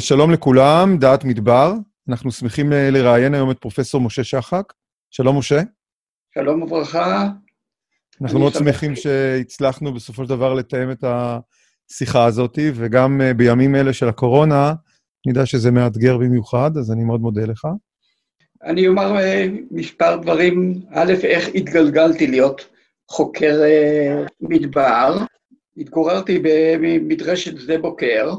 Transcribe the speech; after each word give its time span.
שלום 0.00 0.30
לכולם, 0.30 0.96
דעת 0.98 1.24
מדבר. 1.24 1.72
אנחנו 2.08 2.32
שמחים 2.32 2.72
אה, 2.72 2.90
לראיין 2.90 3.34
היום 3.34 3.50
את 3.50 3.58
פרופסור 3.58 4.00
משה 4.00 4.24
שחק. 4.24 4.72
שלום, 5.10 5.38
משה. 5.38 5.60
שלום 6.34 6.62
וברכה. 6.62 7.28
אנחנו 8.22 8.38
מאוד 8.38 8.52
שמחים 8.52 8.96
שהצלחנו 8.96 9.94
בסופו 9.94 10.24
של 10.24 10.28
דבר 10.28 10.54
לתאם 10.54 10.90
את 10.90 11.04
השיחה 11.04 12.24
הזאת, 12.24 12.58
וגם 12.74 13.20
אה, 13.20 13.34
בימים 13.34 13.74
אלה 13.74 13.92
של 13.92 14.08
הקורונה, 14.08 14.68
אני 14.68 15.32
יודע 15.32 15.46
שזה 15.46 15.70
מאתגר 15.70 16.18
במיוחד, 16.18 16.70
אז 16.76 16.92
אני 16.92 17.04
מאוד 17.04 17.20
מודה 17.20 17.44
לך. 17.44 17.66
אני 18.64 18.88
אומר 18.88 19.18
אה, 19.18 19.46
מספר 19.70 20.16
דברים. 20.16 20.82
א', 20.90 21.12
איך 21.24 21.48
התגלגלתי 21.54 22.26
להיות 22.26 22.66
חוקר 23.10 23.60
מדבר. 24.40 25.16
התגוררתי 25.76 26.42
במדרשת 26.80 27.60
שדה 27.60 27.78
בוקר, 27.78 28.34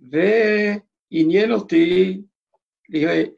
ועניין 0.00 1.52
אותי 1.52 2.20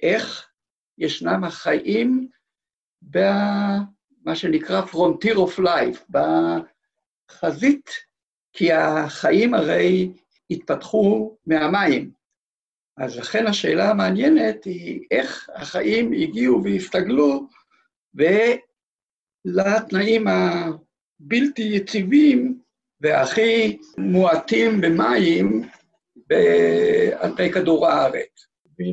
איך 0.03 0.51
ישנם 0.99 1.45
החיים 1.45 2.29
במה 3.03 4.35
שנקרא 4.35 4.83
Frontier 4.83 5.37
of 5.37 5.59
Life, 5.59 6.19
בחזית, 7.31 7.91
כי 8.53 8.73
החיים 8.73 9.55
הרי 9.55 10.13
התפתחו 10.51 11.37
מהמים. 11.47 12.11
אז 12.97 13.19
לכן 13.19 13.47
השאלה 13.47 13.91
המעניינת 13.91 14.65
היא 14.65 15.07
איך 15.11 15.51
החיים 15.55 16.13
הגיעו 16.13 16.65
והסתגלו 16.65 17.47
ולתנאים 19.45 20.25
הבלתי 20.29 21.63
יציבים 21.63 22.61
והכי 23.01 23.79
מועטים 23.99 24.81
במים 24.81 25.63
פני 27.37 27.53
כדור 27.53 27.87
הארץ. 27.87 28.47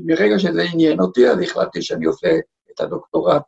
מרגע 0.06 0.40
שזה 0.40 0.64
עניין 0.74 1.00
אותי, 1.00 1.28
אז 1.28 1.42
החלטתי 1.42 1.82
שאני 1.82 2.06
עושה 2.06 2.28
את 2.72 2.80
הדוקטורט 2.80 3.44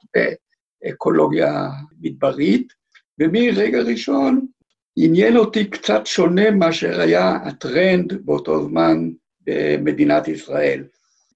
באקולוגיה 0.83 1.69
מדברית, 2.01 2.73
ומרגע 3.19 3.81
ראשון 3.81 4.47
עניין 4.95 5.37
אותי 5.37 5.69
קצת 5.69 6.05
שונה 6.05 6.51
מאשר 6.51 7.01
היה 7.01 7.31
הטרנד 7.31 8.25
באותו 8.25 8.63
זמן 8.63 9.09
במדינת 9.41 10.27
ישראל. 10.27 10.83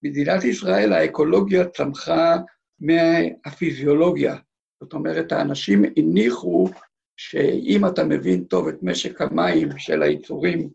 במדינת 0.03 0.43
ישראל 0.43 0.93
האקולוגיה 0.93 1.65
צמחה 1.67 2.37
מהפיזיולוגיה. 2.79 4.35
זאת 4.81 4.93
אומרת, 4.93 5.31
האנשים 5.31 5.83
הניחו 5.97 6.69
שאם 7.17 7.85
אתה 7.85 8.03
מבין 8.03 8.43
טוב 8.43 8.67
את 8.67 8.75
משק 8.81 9.21
המים 9.21 9.69
של 9.77 10.03
היצורים 10.03 10.69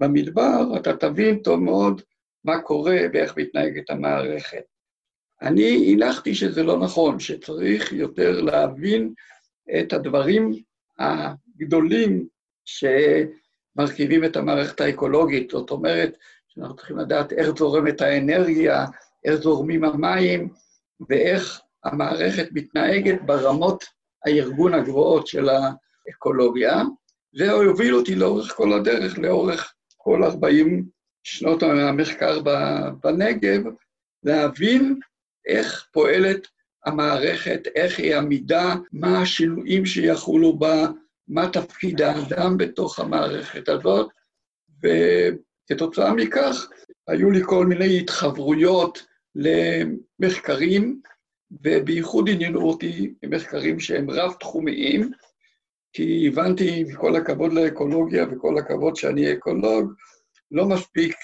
במדבר, 0.00 0.76
אתה 0.76 0.96
תבין 0.96 1.38
טוב 1.38 1.60
מאוד 1.60 2.02
מה 2.44 2.60
קורה 2.62 2.98
ואיך 3.12 3.36
מתנהגת 3.36 3.90
המערכת. 3.90 4.62
אני 5.42 5.92
הנחתי 5.92 6.34
שזה 6.34 6.62
לא 6.62 6.78
נכון, 6.78 7.20
שצריך 7.20 7.92
יותר 7.92 8.40
להבין 8.40 9.14
את 9.80 9.92
הדברים 9.92 10.52
הגדולים 10.98 12.26
שמרכיבים 12.64 14.24
את 14.24 14.36
המערכת 14.36 14.80
האקולוגית. 14.80 15.50
זאת 15.50 15.70
אומרת, 15.70 16.16
שאנחנו 16.48 16.76
צריכים 16.76 16.98
לדעת 16.98 17.32
איך 17.32 17.48
זורמת 17.58 18.00
האנרגיה, 18.00 18.84
איך 19.24 19.34
זורמים 19.34 19.84
המים, 19.84 20.48
ואיך 21.08 21.60
המערכת 21.84 22.48
מתנהגת 22.52 23.22
ברמות 23.26 23.84
הארגון 24.24 24.74
הגבוהות 24.74 25.26
של 25.26 25.48
האקולוגיה. 25.48 26.82
זה 27.32 27.52
הוביל 27.52 27.94
אותי 27.94 28.14
לאורך 28.14 28.52
כל 28.52 28.72
הדרך, 28.72 29.18
לאורך 29.18 29.74
כל 30.02 30.24
40 30.24 30.84
שנות 31.22 31.62
המחקר 31.62 32.40
בנגב, 33.02 33.62
להבין 34.22 35.00
איך 35.46 35.86
פועלת 35.92 36.46
המערכת, 36.84 37.60
איך 37.74 37.98
היא 37.98 38.16
עמידה, 38.16 38.74
מה 38.92 39.22
השינויים 39.22 39.86
שיחולו 39.86 40.58
בה, 40.58 40.86
מה 41.28 41.50
תפקיד 41.50 42.02
האדם 42.02 42.56
בתוך 42.56 42.98
המערכת 42.98 43.68
הזאת, 43.68 44.10
וכתוצאה 44.82 46.14
מכך 46.14 46.68
היו 47.08 47.30
לי 47.30 47.40
כל 47.44 47.66
מיני 47.66 47.98
התחברויות 47.98 49.06
למחקרים, 49.34 51.00
ובייחוד 51.50 52.28
עניינו 52.28 52.62
אותי 52.62 53.14
מחקרים 53.26 53.80
שהם 53.80 54.10
רב-תחומיים, 54.10 55.10
כי 55.92 56.28
הבנתי, 56.28 56.84
מכל 56.84 57.16
הכבוד 57.16 57.52
לאקולוגיה 57.52 58.26
וכל 58.30 58.58
הכבוד 58.58 58.96
שאני 58.96 59.32
אקולוג, 59.32 59.92
לא 60.50 60.66
מספיק, 60.68 61.16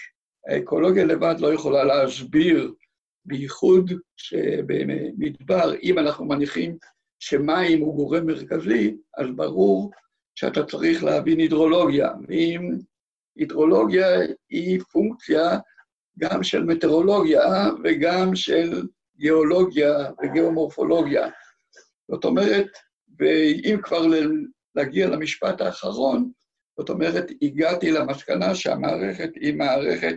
האקולוגיה 0.49 1.05
לבד 1.05 1.35
לא 1.39 1.55
יכולה 1.55 1.85
להסביר, 1.85 2.73
בייחוד 3.25 3.93
שבמדבר, 4.17 5.75
אם 5.83 5.99
אנחנו 5.99 6.25
מניחים 6.25 6.77
שמים 7.19 7.81
הוא 7.81 7.95
גורם 7.97 8.27
מרכזי, 8.27 8.97
אז 9.17 9.27
ברור 9.37 9.91
שאתה 10.35 10.65
צריך 10.65 11.05
להבין 11.05 11.39
הידרולוגיה. 11.39 12.11
ואם 12.29 12.71
הידרולוגיה 13.37 14.07
היא 14.51 14.81
פונקציה 14.93 15.59
גם 16.19 16.43
של 16.43 16.65
מטאורולוגיה 16.65 17.41
וגם 17.85 18.37
של 18.37 18.87
גיאולוגיה 19.17 20.11
וגיאומורפולוגיה. 20.23 21.29
זאת 22.11 22.25
אומרת, 22.25 22.67
ואם 23.19 23.77
כבר 23.83 24.07
להגיע 24.77 25.09
למשפט 25.09 25.61
האחרון, 25.61 26.31
זאת 26.79 26.91
אומרת, 26.91 27.25
הגעתי 27.43 27.91
למסקנה 27.91 28.55
שהמערכת 28.55 29.31
היא 29.35 29.55
מערכת 29.55 30.17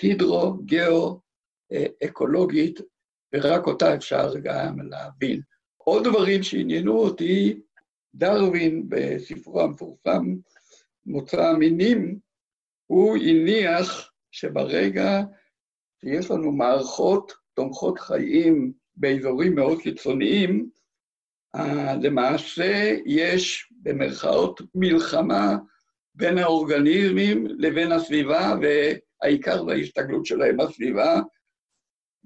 הידרו-גיאו-אקולוגית, 0.00 2.80
ורק 3.34 3.66
אותה 3.66 3.94
אפשר 3.94 4.32
גם 4.42 4.80
להבין. 4.80 5.40
עוד 5.76 6.04
דברים 6.04 6.42
שעניינו 6.42 6.98
אותי, 6.98 7.60
דרווין 8.14 8.84
בספרו 8.88 9.60
המפורסם, 9.60 10.34
מוצא 11.06 11.42
המינים, 11.42 12.18
הוא 12.86 13.16
הניח 13.16 14.12
שברגע 14.30 15.22
שיש 16.00 16.30
לנו 16.30 16.52
מערכות 16.52 17.32
תומכות 17.54 17.98
חיים 17.98 18.72
באזורים 18.96 19.54
מאוד 19.54 19.82
קיצוניים, 19.82 20.70
למעשה 22.02 22.96
יש 23.06 23.67
במרכאות 23.82 24.60
מלחמה 24.74 25.56
בין 26.14 26.38
האורגניזמים 26.38 27.46
לבין 27.46 27.92
הסביבה, 27.92 28.54
והעיקר 28.62 29.64
וההסתגלות 29.64 30.26
שלהם 30.26 30.56
בסביבה, 30.56 31.20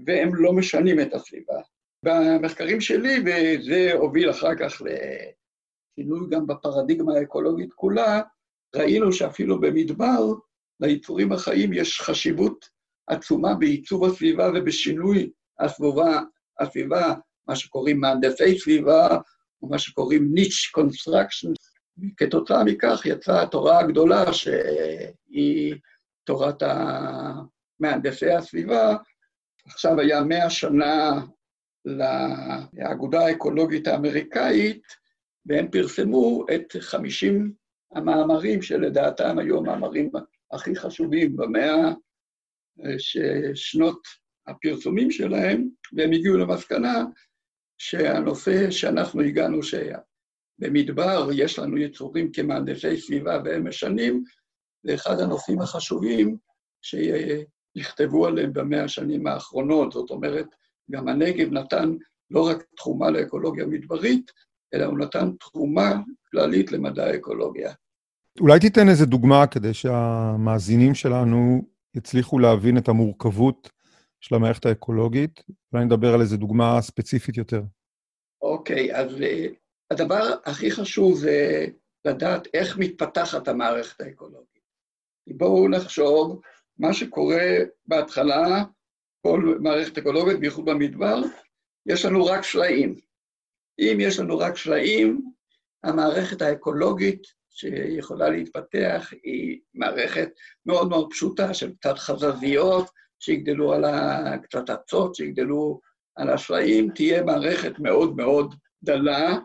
והם 0.06 0.34
לא 0.34 0.52
משנים 0.52 1.00
את 1.00 1.14
הסביבה. 1.14 1.60
במחקרים 2.02 2.80
שלי, 2.80 3.18
וזה 3.20 3.92
הוביל 3.92 4.30
אחר 4.30 4.54
כך 4.54 4.82
לשינוי 5.98 6.26
גם 6.30 6.46
בפרדיגמה 6.46 7.14
האקולוגית 7.14 7.72
כולה, 7.72 8.20
ראינו 8.76 9.12
שאפילו 9.12 9.60
במדבר, 9.60 10.34
ליצורים 10.80 11.32
החיים 11.32 11.72
יש 11.72 12.00
חשיבות 12.00 12.68
עצומה 13.06 13.54
בעיצוב 13.54 14.04
הסביבה 14.04 14.50
ובשינוי 14.54 15.30
הסביבה, 15.60 16.20
הסביבה, 16.60 17.14
מה 17.48 17.56
שקוראים 17.56 18.00
מהנדסי 18.00 18.58
סביבה, 18.58 19.18
מה 19.70 19.78
שקוראים 19.78 20.28
niche 20.34 20.70
construction, 20.72 21.52
כתוצאה 22.16 22.64
מכך 22.64 23.02
יצאה 23.04 23.42
התורה 23.42 23.80
הגדולה, 23.80 24.32
שהיא 24.32 25.74
תורת 26.24 26.62
מהנדסי 27.80 28.30
הסביבה. 28.30 28.96
עכשיו 29.66 30.00
היה 30.00 30.24
מאה 30.24 30.50
שנה 30.50 31.20
לאגודה 32.72 33.26
האקולוגית 33.26 33.86
האמריקאית, 33.86 34.82
והם 35.46 35.70
פרסמו 35.70 36.44
את 36.54 36.76
חמישים 36.80 37.52
המאמרים 37.94 38.62
שלדעתם 38.62 39.38
היו 39.38 39.58
המאמרים 39.58 40.10
הכי 40.52 40.76
חשובים 40.76 41.36
במאה 41.36 41.92
שנות 43.54 44.02
הפרסומים 44.46 45.10
שלהם, 45.10 45.68
והם 45.92 46.12
הגיעו 46.12 46.36
למסקנה 46.36 47.04
שהנושא 47.82 48.70
שאנחנו 48.70 49.20
הגענו 49.20 49.60
במדבר 50.58 51.28
יש 51.34 51.58
לנו 51.58 51.76
יצורים 51.76 52.32
כמהנדסי 52.32 52.96
סביבה 52.96 53.38
והם 53.44 53.68
משנים, 53.68 54.24
זה 54.82 54.94
אחד 54.94 55.20
הנושאים 55.20 55.60
החשובים 55.60 56.36
שיכתבו 56.82 58.26
עליהם 58.26 58.52
במאה 58.52 58.84
השנים 58.84 59.26
האחרונות. 59.26 59.92
זאת 59.92 60.10
אומרת, 60.10 60.46
גם 60.90 61.08
הנגב 61.08 61.52
נתן 61.52 61.94
לא 62.30 62.48
רק 62.48 62.64
תרומה 62.76 63.10
לאקולוגיה 63.10 63.66
מדברית, 63.66 64.30
אלא 64.74 64.84
הוא 64.84 64.98
נתן 64.98 65.30
תרומה 65.40 65.92
כללית 66.30 66.72
למדע 66.72 67.04
האקולוגיה. 67.04 67.72
אולי 68.40 68.60
תיתן 68.60 68.88
איזה 68.88 69.06
דוגמה 69.06 69.46
כדי 69.46 69.74
שהמאזינים 69.74 70.94
שלנו 70.94 71.62
יצליחו 71.94 72.38
להבין 72.38 72.78
את 72.78 72.88
המורכבות 72.88 73.70
של 74.22 74.34
המערכת 74.34 74.66
האקולוגית. 74.66 75.42
אולי 75.72 75.84
נדבר 75.84 76.14
על 76.14 76.20
איזה 76.20 76.36
דוגמה 76.36 76.82
ספציפית 76.82 77.36
יותר. 77.36 77.62
אוקיי, 78.42 78.96
אז 78.96 79.16
הדבר 79.90 80.34
הכי 80.44 80.70
חשוב 80.70 81.18
זה 81.18 81.66
לדעת 82.04 82.48
איך 82.54 82.78
מתפתחת 82.78 83.48
המערכת 83.48 84.00
האקולוגית. 84.00 84.62
בואו 85.26 85.68
נחשוב 85.68 86.40
מה 86.78 86.92
שקורה 86.92 87.42
בהתחלה, 87.86 88.64
כל 89.26 89.58
מערכת 89.60 89.98
אקולוגית, 89.98 90.40
בייחוד 90.40 90.64
במדבר, 90.64 91.16
יש 91.86 92.04
לנו 92.04 92.24
רק 92.24 92.42
שלעים. 92.42 92.96
אם 93.78 93.96
יש 94.00 94.18
לנו 94.18 94.38
רק 94.38 94.56
שלעים, 94.56 95.32
המערכת 95.84 96.42
האקולוגית 96.42 97.22
שיכולה 97.50 98.28
להתפתח 98.28 99.12
היא 99.22 99.60
מערכת 99.74 100.28
מאוד 100.66 100.88
מאוד 100.88 101.10
פשוטה 101.10 101.54
של 101.54 101.74
קצת 101.74 101.98
חזזיות 101.98 102.90
שיגדלו 103.22 103.72
על 103.72 103.84
ה... 103.84 104.38
קצת 104.42 104.70
אצות 104.70 105.14
שיגדלו 105.14 105.80
על 106.16 106.30
השלעים, 106.30 106.90
תהיה 106.94 107.22
מערכת 107.22 107.78
מאוד 107.78 108.16
מאוד 108.16 108.54
דלה, 108.82 109.38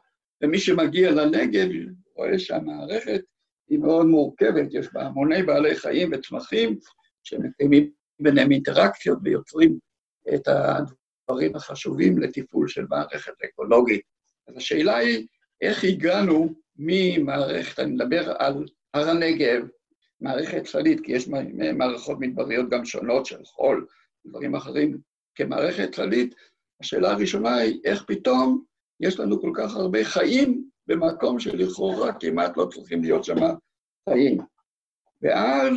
ומי 0.44 0.60
שמגיע 0.60 1.12
לנגב 1.12 1.68
רואה 2.16 2.40
שהמערכת 2.40 3.22
היא 3.70 3.80
מאוד 3.80 4.06
מורכבת, 4.06 4.68
יש 4.72 4.94
בה 4.94 5.06
המוני 5.06 5.44
בעלי 5.44 5.76
חיים 5.76 6.10
וצמחים 6.14 6.80
שמקיימים 7.24 7.92
ביניהם 8.20 8.52
אינטראקציות 8.52 9.20
ויוצרים 9.24 9.78
את 10.36 10.48
הדברים 10.48 11.56
החשובים 11.56 12.20
לתפעול 12.20 12.68
של 12.68 12.86
מערכת 12.90 13.34
אקולוגית. 13.46 14.02
אז 14.48 14.58
השאלה 14.58 14.98
היא, 14.98 15.28
איך 15.62 15.84
הגענו 15.84 16.54
ממערכת, 16.78 17.80
אני 17.80 17.92
מדבר 17.92 18.32
על 18.40 18.66
הר 18.94 19.10
הנגב, 19.10 19.68
מערכת 20.22 20.64
צללית, 20.64 21.02
כי 21.02 21.12
יש 21.12 21.28
מערכות 21.74 22.18
מדבריות 22.20 22.70
גם 22.70 22.86
שונות 22.86 23.26
של 23.26 23.46
חול, 23.46 23.88
דברים 24.26 24.56
אחרים, 24.56 24.98
כמערכת 25.36 25.96
צללית, 25.96 26.36
השאלה 26.82 27.12
הראשונה 27.12 27.56
היא, 27.56 27.82
איך 27.86 28.04
פתאום 28.08 28.64
יש 29.00 29.20
לנו 29.20 29.42
כל 29.42 29.52
כך 29.56 29.76
הרבה 29.76 30.04
חיים 30.04 30.70
במקום 30.88 31.40
שלכאורה 31.40 32.14
כמעט 32.20 32.58
לא 32.58 32.66
צריכים 32.66 33.02
להיות 33.02 33.24
שם 33.24 33.36
חיים. 34.10 34.38
ואז 35.22 35.74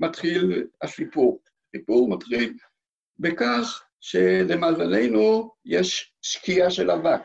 מתחיל 0.00 0.66
הסיפור. 0.82 1.40
הסיפור 1.74 2.08
מתחיל 2.10 2.54
בכך 3.18 3.84
שלמזלנו 4.00 5.54
יש 5.64 6.14
שקיעה 6.22 6.70
של 6.70 6.90
אבק, 6.90 7.20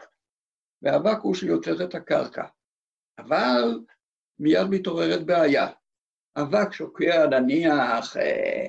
ואבק 0.81 1.17
הוא 1.21 1.35
שיוצר 1.35 1.83
את 1.83 1.95
הקרקע. 1.95 2.45
אבל 3.19 3.79
מיד 4.39 4.67
מתעוררת 4.69 5.25
בעיה. 5.25 5.67
אבק 6.37 6.73
שוקע 6.73 7.25
נניח 7.27 8.17
אה, 8.17 8.65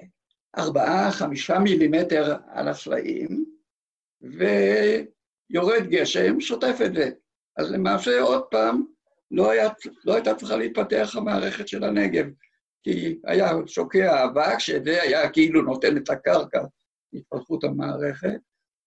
ארבעה, 0.59 1.13
חמישה 1.13 1.59
מילימטר 1.59 2.37
על 2.49 2.69
הסלעים, 2.69 3.45
ויורד 4.23 5.87
גשם, 5.89 6.41
שוטף 6.41 6.77
את 6.87 6.95
זה. 6.95 7.11
אז 7.57 7.73
למעשה 7.73 8.21
עוד 8.21 8.43
פעם, 8.43 8.85
לא, 9.31 9.51
היה, 9.51 9.69
לא 10.05 10.15
הייתה 10.15 10.35
צריכה 10.35 10.57
להתפתח 10.57 11.17
המערכת 11.17 11.69
של 11.69 11.85
הנגב, 11.85 12.27
כי 12.83 13.19
היה 13.25 13.51
שוקע 13.67 14.25
אבק, 14.25 14.59
שזה 14.59 15.03
היה 15.03 15.31
כאילו 15.31 15.63
נותן 15.63 15.97
את 15.97 16.11
הקרקע 16.11 16.65
להתפתחות 17.13 17.65
המערכת, 17.65 18.39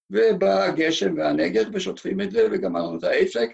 ובא 0.10 0.64
הגשם 0.64 1.18
והנגב 1.18 1.66
ושוטפים 1.74 2.22
את 2.22 2.32
זה, 2.32 2.48
וגמרנו 2.52 2.98
את 2.98 3.04
העסק, 3.04 3.50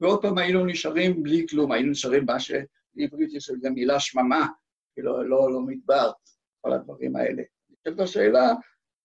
ועוד 0.00 0.22
פעם 0.22 0.38
היינו 0.38 0.66
נשארים 0.66 1.22
בלי 1.22 1.46
כלום, 1.50 1.72
היינו 1.72 1.90
נשארים 1.90 2.24
מה 2.26 2.40
שבעברית 2.40 3.32
יש 3.32 3.50
לזה 3.50 3.70
מילה 3.70 4.00
שממה, 4.00 4.46
כאילו 4.98 5.22
לא, 5.22 5.52
לא 5.52 5.60
מדבר, 5.60 6.10
כל 6.60 6.72
הדברים 6.72 7.16
האלה. 7.16 7.42
אני 7.42 7.76
חושב 7.76 8.02
בשאלה, 8.02 8.52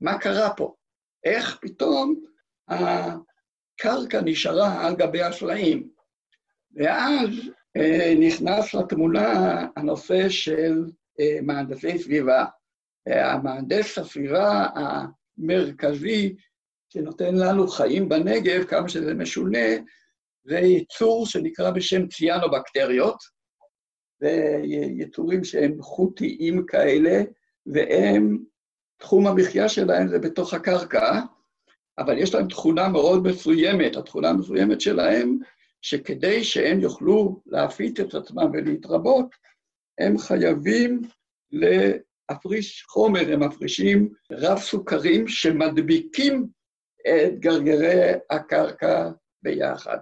מה 0.02 0.20
קרה 0.20 0.54
פה? 0.58 0.76
איך 1.24 1.58
פתאום 1.62 2.22
הקרקע 2.68 4.22
נשארה 4.26 4.88
על 4.88 4.96
גבי 4.96 5.22
השלעים? 5.22 5.90
ואז 6.76 7.30
אה, 7.78 8.14
נכנס 8.20 8.74
לתמונה 8.74 9.60
הנושא 9.76 10.30
של 10.30 10.86
אה, 11.20 11.40
מהנדסי 11.42 12.00
סביבה. 12.00 12.46
אה, 13.08 13.32
המהנדס 13.32 13.98
הסביבה 13.98 14.68
המרכזי 14.76 16.36
שנותן 16.90 17.36
לנו 17.36 17.68
חיים 17.68 18.10
בנגב, 18.10 18.64
כמה 18.64 18.90
שזה 18.90 19.14
משונה, 19.14 19.68
זה 20.44 20.60
יצור 20.60 21.26
שנקרא 21.26 21.72
בשם 21.72 22.08
ציאנובקטריות, 22.08 23.18
זה 24.24 24.60
יצורים 24.98 25.44
שהם 25.44 25.82
חוטיים 25.82 26.66
כאלה, 26.66 27.22
והם, 27.66 28.38
תחום 28.98 29.28
המחיה 29.28 29.70
שלהם 29.70 30.08
זה 30.08 30.20
בתוך 30.20 30.54
הקרקע, 30.54 31.20
אבל 31.98 32.18
יש 32.18 32.36
להם 32.36 32.48
תכונה 32.48 32.90
מאוד 32.90 33.24
מסוימת. 33.28 33.96
התכונה 33.96 34.30
המסוימת 34.30 34.82
שלהם, 34.82 35.38
שכדי 35.82 36.44
שהם 36.44 36.80
יוכלו 36.80 37.42
להפיץ 37.46 38.00
את 38.00 38.14
עצמם 38.14 38.52
ולהתרבות, 38.54 39.36
הם 40.00 40.18
חייבים 40.18 41.02
להפריש 41.52 42.84
חומר, 42.90 43.34
הם 43.34 43.44
מפרישים 43.44 44.10
רב 44.32 44.58
סוכרים 44.58 45.28
שמדביקים 45.28 46.48
את 47.08 47.40
גרגרי 47.40 48.12
הקרקע 48.30 49.10
ביחד. 49.44 49.98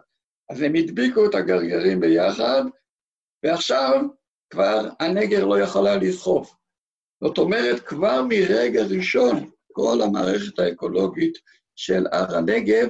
אז 0.49 0.61
הם 0.61 0.75
הדביקו 0.75 1.25
את 1.25 1.35
הגרגרים 1.35 1.99
ביחד, 1.99 2.63
ועכשיו 3.43 4.01
כבר 4.49 4.89
הנגר 4.99 5.45
לא 5.45 5.59
יכולה 5.59 5.95
לסחוף. 5.95 6.55
זאת 7.23 7.37
אומרת, 7.37 7.79
כבר 7.79 8.21
מרגע 8.29 8.83
ראשון, 8.83 9.49
כל 9.71 10.01
המערכת 10.01 10.59
האקולוגית 10.59 11.37
של 11.75 12.05
הר 12.11 12.37
הנגב 12.37 12.89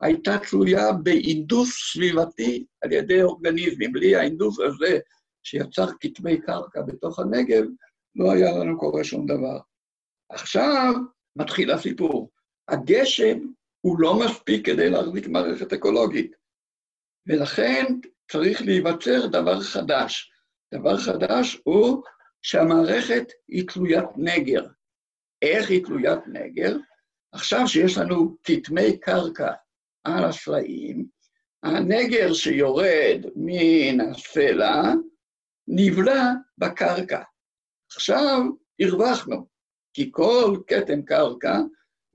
הייתה 0.00 0.38
תלויה 0.50 0.92
באינדוס 0.92 1.92
סביבתי 1.92 2.66
על 2.82 2.92
ידי 2.92 3.22
אורגניזמים. 3.22 3.92
בלי 3.92 4.16
האינדוס 4.16 4.58
הזה, 4.60 4.98
שיצר 5.42 5.86
כתמי 6.00 6.40
קרקע 6.40 6.82
בתוך 6.82 7.18
הנגב, 7.18 7.64
לא 8.16 8.32
היה 8.32 8.58
לנו 8.58 8.78
קורה 8.78 9.04
שום 9.04 9.26
דבר. 9.26 9.58
עכשיו 10.30 10.92
מתחיל 11.36 11.70
הסיפור. 11.70 12.30
הגשם 12.68 13.38
הוא 13.80 14.00
לא 14.00 14.20
מספיק 14.24 14.66
כדי 14.66 14.90
להחזיק 14.90 15.28
מערכת 15.28 15.72
אקולוגית. 15.72 16.32
ולכן 17.26 17.84
צריך 18.32 18.62
להיווצר 18.62 19.26
דבר 19.26 19.60
חדש. 19.60 20.32
דבר 20.74 20.96
חדש 20.96 21.58
הוא 21.64 22.02
שהמערכת 22.42 23.32
היא 23.48 23.68
תלוית 23.68 24.04
נגר. 24.16 24.66
איך 25.42 25.70
היא 25.70 25.84
תלוית 25.84 26.20
נגר? 26.26 26.76
עכשיו 27.32 27.68
שיש 27.68 27.98
לנו 27.98 28.36
כתמי 28.44 28.98
קרקע 28.98 29.52
על 30.04 30.24
הסלעים, 30.24 31.06
הנגר 31.62 32.32
שיורד 32.32 33.26
מן 33.36 34.00
הסלע 34.00 34.82
נבלע 35.68 36.22
בקרקע. 36.58 37.22
עכשיו 37.94 38.40
הרווחנו, 38.80 39.46
כי 39.94 40.10
כל 40.12 40.56
כתם 40.66 41.02
קרקע 41.02 41.58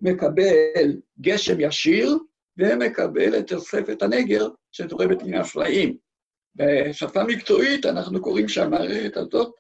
מקבל 0.02 1.02
גשם 1.22 1.60
ישיר 1.60 2.18
ומקבל 2.58 3.40
את 3.40 3.48
תוספת 3.48 4.02
הנגר 4.02 4.48
שתורמת 4.72 5.24
מן 5.24 5.34
הסלעים. 5.34 6.07
בשפה 6.58 7.24
מקצועית 7.24 7.86
אנחנו 7.86 8.22
קוראים 8.22 8.48
שהמערכת 8.48 9.18
הזאת 9.18 9.54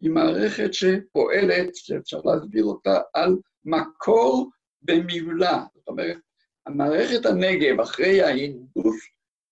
היא 0.00 0.10
מערכת 0.10 0.74
שפועלת, 0.74 1.74
שאפשר 1.74 2.20
להסביר 2.24 2.64
אותה, 2.64 3.00
על 3.14 3.36
מקור 3.64 4.50
במבלע. 4.82 5.58
זאת 5.74 5.88
אומרת, 5.88 6.16
המערכת 6.66 7.26
הנגב, 7.26 7.80
אחרי 7.80 8.22
ההינדוס 8.22 8.96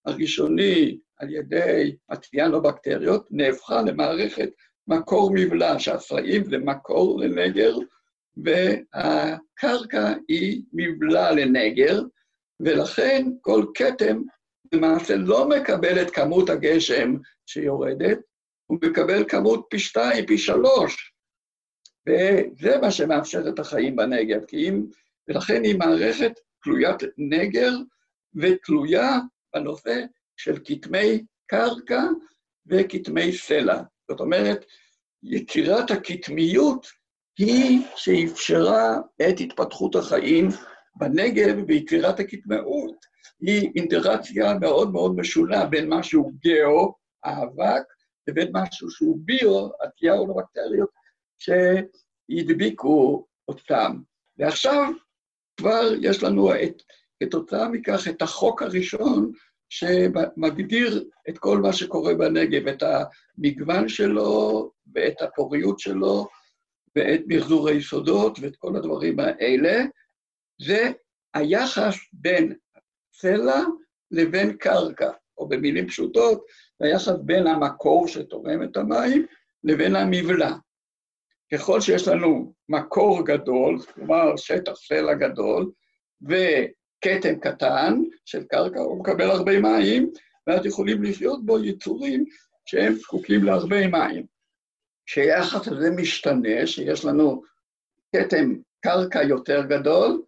הראשוני 0.07 0.99
על 1.19 1.31
ידי 1.31 1.97
הציאנובקטריות, 2.09 3.27
נהפכה 3.31 3.83
למערכת 3.83 4.51
מקור 4.89 5.31
מבלע, 5.35 5.79
שהסלעים 5.79 6.45
זה 6.45 6.59
מקור 6.59 7.21
לנגר, 7.21 7.77
והקרקע 8.37 10.13
היא 10.29 10.63
מבלע 10.73 11.33
לנגר, 11.33 12.03
ולכן 12.61 13.27
כל 13.41 13.67
כתם 13.75 14.23
למעשה 14.73 15.17
לא 15.17 15.49
מקבל 15.49 16.03
את 16.03 16.11
כמות 16.11 16.51
הגשם 16.51 17.15
שיורדת, 17.47 18.19
הוא 18.67 18.79
מקבל 18.83 19.25
כמות 19.29 19.67
פי 19.71 19.79
שתיים, 19.79 20.27
פי 20.27 20.39
שלוש. 20.39 21.13
וזה 22.09 22.79
מה 22.81 22.91
שמאפשר 22.91 23.49
את 23.49 23.59
החיים 23.59 23.97
בנגב, 23.97 24.45
כי 24.45 24.69
אם, 24.69 24.87
ולכן 25.29 25.65
היא 25.65 25.79
מערכת 25.79 26.33
תלוית 26.63 26.97
נגר 27.19 27.73
ותלויה 28.35 29.19
בנושא 29.55 30.05
של 30.37 30.59
כתמי 30.65 31.25
קרקע 31.47 32.03
וכתמי 32.67 33.33
סלע. 33.33 33.83
זאת 34.11 34.21
אומרת, 34.21 34.65
יצירת 35.23 35.91
הכתמיות 35.91 36.87
היא 37.39 37.81
שאפשרה 37.97 38.99
את 39.17 39.41
התפתחות 39.41 39.97
החיים 39.97 40.49
בנגב, 40.97 41.57
ויצירת 41.69 42.21
הקטמאות 42.21 43.12
היא 43.41 43.71
אינטראקציה 43.77 44.59
מאוד 44.61 44.93
מאוד 44.93 45.17
משונה 45.17 45.67
בין 45.67 45.89
משהו 45.89 46.33
גאו, 46.45 46.95
האבק, 47.25 47.83
לבין 48.29 48.51
משהו 48.53 48.91
שהוא 48.91 49.19
ביו, 49.25 49.69
הטיאורובקטריות, 49.83 50.89
שהדביקו 51.39 53.27
אותם. 53.49 53.97
ועכשיו 54.39 54.93
כבר 55.57 55.91
יש 56.01 56.23
לנו 56.23 56.55
את, 56.55 56.83
כתוצאה 57.23 57.69
מכך 57.69 58.09
את 58.09 58.23
החוק 58.23 58.63
הראשון 58.63 59.33
שמגדיר 59.69 61.09
את 61.29 61.39
כל 61.39 61.59
מה 61.59 61.73
שקורה 61.73 62.15
בנגב, 62.15 62.69
את 62.69 62.83
המגוון 62.83 63.89
שלו 63.89 64.71
ואת 64.95 65.23
הפוריות 65.23 65.79
שלו 65.79 66.29
ואת 66.97 67.21
מחזור 67.27 67.69
היסודות 67.69 68.39
ואת 68.39 68.57
כל 68.57 68.77
הדברים 68.77 69.21
האלה, 69.21 69.85
זה 70.61 70.91
היחס 71.35 71.97
בין 72.13 72.55
סלע 73.23 73.61
לבין 74.11 74.57
קרקע, 74.57 75.11
או 75.39 75.49
במילים 75.49 75.89
פשוטות, 75.89 76.45
היחס 76.81 77.09
בין 77.09 77.47
המקור 77.47 78.09
שתורם 78.09 78.63
את 78.63 78.77
המים 78.77 79.27
לבין 79.65 79.97
המבלע. 79.97 80.53
ככל 81.53 81.81
שיש 81.81 82.09
לנו 82.09 82.53
מקור 82.69 83.27
גדול, 83.27 83.79
כלומר 83.95 84.37
שטח 84.37 84.73
סלע 84.75 85.15
גדול, 85.15 85.71
וכתם 86.23 87.41
קטן 87.41 88.03
של 88.25 88.45
קרקע, 88.45 88.81
הוא 88.81 89.01
מקבל 89.01 89.31
הרבה 89.31 89.61
מים, 89.61 90.11
ואז 90.47 90.67
יכולים 90.67 91.03
לחיות 91.03 91.47
בו 91.47 91.65
יצורים 91.65 92.25
שהם 92.67 92.95
זקוקים 92.95 93.45
להרבה 93.45 93.89
מים. 93.89 94.27
כשיחס 95.07 95.69
הזה 95.69 95.91
משתנה, 95.91 96.67
שיש 96.67 97.05
לנו 97.05 97.43
כתם 98.17 98.55
קרקע 98.81 99.23
יותר 99.23 99.63
גדול 99.63 100.23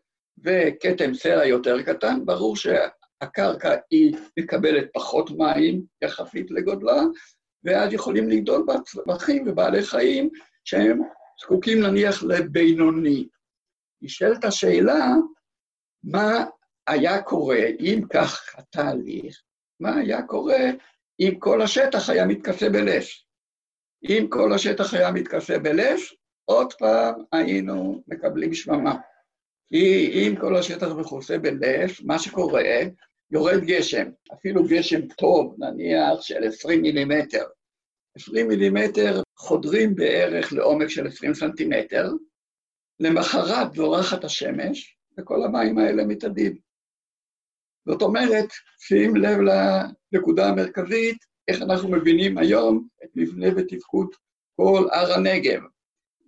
וכתם 0.45 1.15
סלע 1.15 1.47
יותר 1.47 1.83
קטן, 1.83 2.27
ברור 2.27 2.57
שהקרקע 2.57 3.77
היא 3.91 4.17
מקבלת 4.39 4.85
פחות 4.95 5.31
מים 5.31 5.83
יחסית 6.03 6.51
לגודלה, 6.51 7.03
ואז 7.65 7.93
יכולים 7.93 8.29
לגדול 8.29 8.65
בה 8.67 8.75
צמחים 8.81 9.45
ובעלי 9.47 9.83
חיים 9.83 10.31
שהם 10.65 11.01
זקוקים 11.41 11.81
נניח 11.81 12.23
לבינוני. 12.23 13.29
נשאלת 14.03 14.45
השאלה, 14.45 15.07
מה 16.05 16.45
היה 16.87 17.23
קורה 17.23 17.61
אם 17.81 18.01
כך 18.13 18.55
התהליך, 18.59 19.43
מה 19.81 19.97
היה 19.97 20.23
קורה 20.23 20.71
אם 21.21 21.35
כל 21.39 21.63
השטח 21.63 22.11
היה 22.11 22.27
מתכסה 22.27 22.71
בלש? 22.71 23.27
אם 24.05 24.27
כל 24.29 24.53
השטח 24.53 24.95
היה 24.95 25.11
מתכסה 25.11 25.59
בלש, 25.59 26.17
עוד 26.45 26.73
פעם 26.73 27.15
היינו 27.33 28.03
מקבלים 28.09 28.55
שממה. 28.55 28.97
כי 29.73 30.11
אם 30.13 30.35
כל 30.41 30.57
השטח 30.57 30.87
מכוסה 30.87 31.39
בלש, 31.39 32.03
מה 32.03 32.19
שקורה, 32.19 32.63
יורד 33.31 33.61
גשם, 33.65 34.11
אפילו 34.35 34.65
גשם 34.69 35.07
טוב, 35.07 35.57
נניח 35.59 36.21
של 36.21 36.45
20 36.45 36.83
מילימטר. 36.83 37.45
20 38.17 38.49
מילימטר 38.49 39.23
חודרים 39.37 39.95
בערך 39.95 40.53
לעומק 40.53 40.89
של 40.89 41.07
20 41.07 41.35
סנטימטר, 41.35 42.11
למחרת 43.01 43.75
זורחת 43.75 44.25
השמש, 44.25 44.97
וכל 45.19 45.45
המים 45.45 45.79
האלה 45.79 46.05
מתאדים. 46.05 46.59
זאת 47.89 48.03
אומרת, 48.03 48.49
שים 48.79 49.17
לב 49.17 49.39
לנקודה 49.41 50.49
המרכזית, 50.49 51.17
איך 51.49 51.63
אנחנו 51.63 51.89
מבינים 51.89 52.39
היום 52.39 52.89
את 53.05 53.09
מבנה 53.15 53.47
ותפקוד 53.57 54.09
כל 54.57 54.89
הר 54.93 55.13
הנגב. 55.13 55.61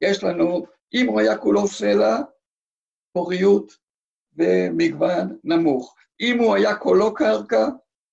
יש 0.02 0.24
לנו, 0.24 0.66
אם 0.94 1.06
הוא 1.06 1.20
היה 1.20 1.38
כולו 1.38 1.68
סלע, 1.68 2.16
פוריות 3.16 3.72
ומגוון 4.36 5.38
נמוך. 5.44 5.94
אם 6.20 6.38
הוא 6.38 6.54
היה 6.54 6.76
כולו 6.76 7.14
קרקע, 7.14 7.68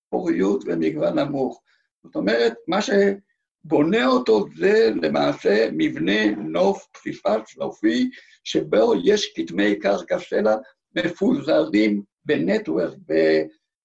פוריות 0.09 0.63
ומגוון 0.65 1.19
נמוך. 1.19 1.61
זאת 2.03 2.15
אומרת, 2.15 2.53
מה 2.67 2.79
שבונה 2.81 4.05
אותו 4.05 4.45
זה 4.55 4.89
למעשה 5.01 5.69
מבנה 5.71 6.31
נוף 6.35 6.87
פסיפס 6.93 7.57
נופי, 7.57 8.09
שבו 8.43 8.93
יש 9.03 9.33
כתמי 9.35 9.79
קרקע 9.79 10.19
סלע 10.19 10.55
מפוזרים 10.95 12.03
בנטוורק, 12.25 12.93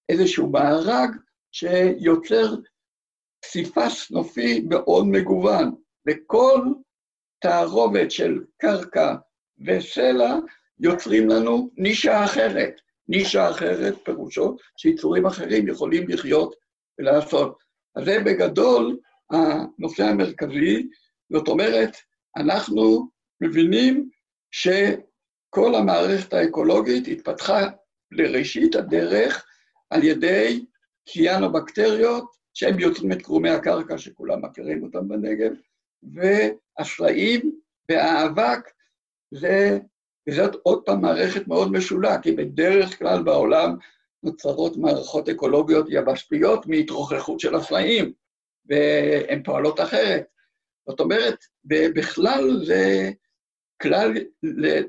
באיזשהו 0.09 0.51
מארג, 0.51 1.11
שיוצר 1.53 2.55
פסיפס 3.41 4.11
נופי 4.11 4.61
מאוד 4.69 5.07
מגוון, 5.07 5.75
וכל 6.09 6.61
תערובת 7.41 8.11
של 8.11 8.45
קרקע 8.59 9.15
וסלע 9.67 10.35
יוצרים 10.81 11.29
לנו 11.29 11.71
נישה 11.77 12.25
אחרת. 12.25 12.81
נישה 13.09 13.51
אחרת 13.51 13.95
פירושו 14.05 14.57
שיצורים 14.77 15.27
אחרים 15.27 15.69
יכולים 15.69 16.09
לחיות 16.09 16.55
ולעשות. 16.99 17.59
אז 17.97 18.05
זה 18.05 18.21
בגדול 18.25 18.99
הנושא 19.31 20.05
המרכזי, 20.05 20.89
זאת 21.33 21.49
אומרת, 21.49 21.97
אנחנו 22.37 23.09
מבינים 23.41 24.09
שכל 24.51 25.75
המערכת 25.75 26.33
האקולוגית 26.33 27.09
התפתחה 27.09 27.69
לראשית 28.13 28.75
הדרך 28.75 29.47
על 29.91 30.05
ידי 30.05 30.65
קיאנו-בקטריות, 31.09 32.39
שהם 32.55 32.79
יוצרים 32.79 33.13
את 33.13 33.23
קרומי 33.23 33.51
הקרקע 33.51 33.99
שכולם 33.99 34.45
מכירים 34.45 34.83
אותם 34.83 35.09
בנגב, 35.09 35.53
והסלעים 36.03 37.53
והאבק, 37.91 38.61
זה, 39.35 39.79
וזאת 40.29 40.57
עוד 40.63 40.83
פעם 40.85 41.01
מערכת 41.01 41.49
מאוד 41.49 41.73
משולה, 41.73 42.21
כי 42.23 42.33
בדרך 42.33 42.99
כלל 42.99 43.23
בעולם 43.23 43.77
נוצרות 44.23 44.77
מערכות 44.77 45.29
אקולוגיות 45.29 45.87
יבשתיות 45.89 46.67
מהתרוככות 46.67 47.41
של 47.41 47.55
הסלעים, 47.55 48.13
והן 48.67 49.43
פועלות 49.43 49.81
אחרת. 49.81 50.25
זאת 50.89 51.01
אומרת, 51.01 51.45
בכלל 51.65 52.65
זה 52.65 53.11
כלל 53.83 54.13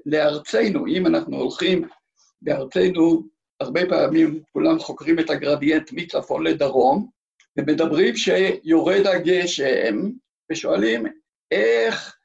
לארצנו, 0.05 0.88
אם 0.88 1.08
אנחנו 1.08 1.38
הולכים 1.38 1.88
בארצנו, 2.41 3.24
הרבה 3.60 3.81
פעמים 3.89 4.43
כולם 4.51 4.79
חוקרים 4.79 5.19
את 5.19 5.29
הגרדיאנט 5.29 5.91
מצפון 5.91 6.43
לדרום, 6.43 7.10
ומדברים 7.58 8.15
שיורד 8.15 9.08
הגשם, 9.08 10.10
ושואלים 10.51 11.05
איך 11.51 12.15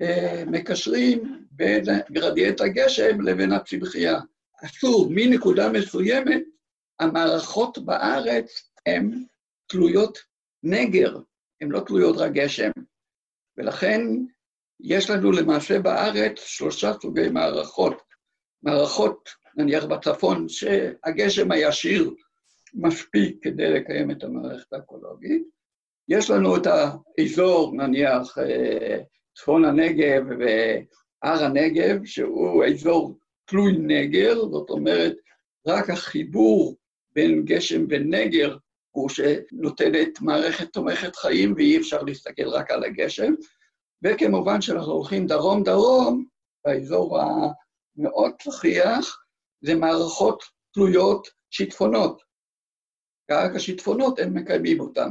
אה, 0.00 0.44
מקשרים 0.46 1.47
בין 1.58 1.84
גרדיאנט 2.12 2.60
הגשם 2.60 3.20
לבין 3.20 3.52
הצמחייה. 3.52 4.18
אסור, 4.64 5.08
מנקודה 5.10 5.72
מסוימת, 5.72 6.42
המערכות 7.00 7.78
בארץ 7.78 8.70
הן 8.86 9.24
תלויות 9.66 10.18
נגר, 10.62 11.18
הן 11.60 11.68
לא 11.68 11.80
תלויות 11.80 12.16
רק 12.16 12.32
גשם. 12.32 12.70
ולכן 13.56 14.00
יש 14.80 15.10
לנו 15.10 15.32
למעשה 15.32 15.78
בארץ 15.78 16.38
שלושה 16.38 16.92
סוגי 17.02 17.28
מערכות. 17.28 18.02
מערכות 18.62 19.28
נניח 19.56 19.84
בצפון, 19.84 20.48
שהגשם 20.48 21.52
הישיר 21.52 22.14
מספיק 22.74 23.38
כדי 23.42 23.70
לקיים 23.70 24.10
את 24.10 24.24
המערכת 24.24 24.72
האקולוגית. 24.72 25.42
יש 26.08 26.30
לנו 26.30 26.56
את 26.56 26.66
האזור, 26.66 27.76
נניח, 27.76 28.38
אה, 28.38 28.98
צפון 29.36 29.64
הנגב 29.64 30.22
והר 31.22 31.44
הנגב, 31.44 32.04
שהוא 32.04 32.64
אזור 32.64 33.18
תלוי 33.44 33.72
נגר, 33.78 34.34
זאת 34.50 34.70
אומרת, 34.70 35.16
רק 35.66 35.90
החיבור 35.90 36.76
בין 37.14 37.44
גשם 37.44 37.84
ונגר 37.88 38.56
הוא 38.90 39.08
שנותן 39.08 39.92
את 40.02 40.20
מערכת 40.20 40.72
תומכת 40.72 41.16
חיים, 41.16 41.54
ואי 41.56 41.78
אפשר 41.78 42.02
להסתכל 42.02 42.48
רק 42.48 42.70
על 42.70 42.84
הגשם. 42.84 43.34
וכמובן 44.04 44.60
שאנחנו 44.60 44.92
הולכים 44.92 45.26
דרום-דרום, 45.26 46.24
באזור 46.64 47.18
המאוד 47.20 48.32
צחיח, 48.42 49.22
זה 49.60 49.74
מערכות 49.74 50.42
תלויות 50.74 51.28
שיטפונות. 51.50 52.22
רק 53.30 53.56
השיטפונות, 53.56 54.18
הם 54.18 54.34
מקיימים 54.34 54.80
אותם. 54.80 55.10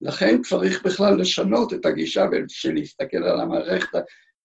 לכן 0.00 0.42
צריך 0.42 0.86
בכלל 0.86 1.20
לשנות 1.20 1.72
את 1.72 1.86
הגישה 1.86 2.24
של 2.48 2.72
להסתכל 2.72 3.16
על 3.16 3.40
המערכת 3.40 3.98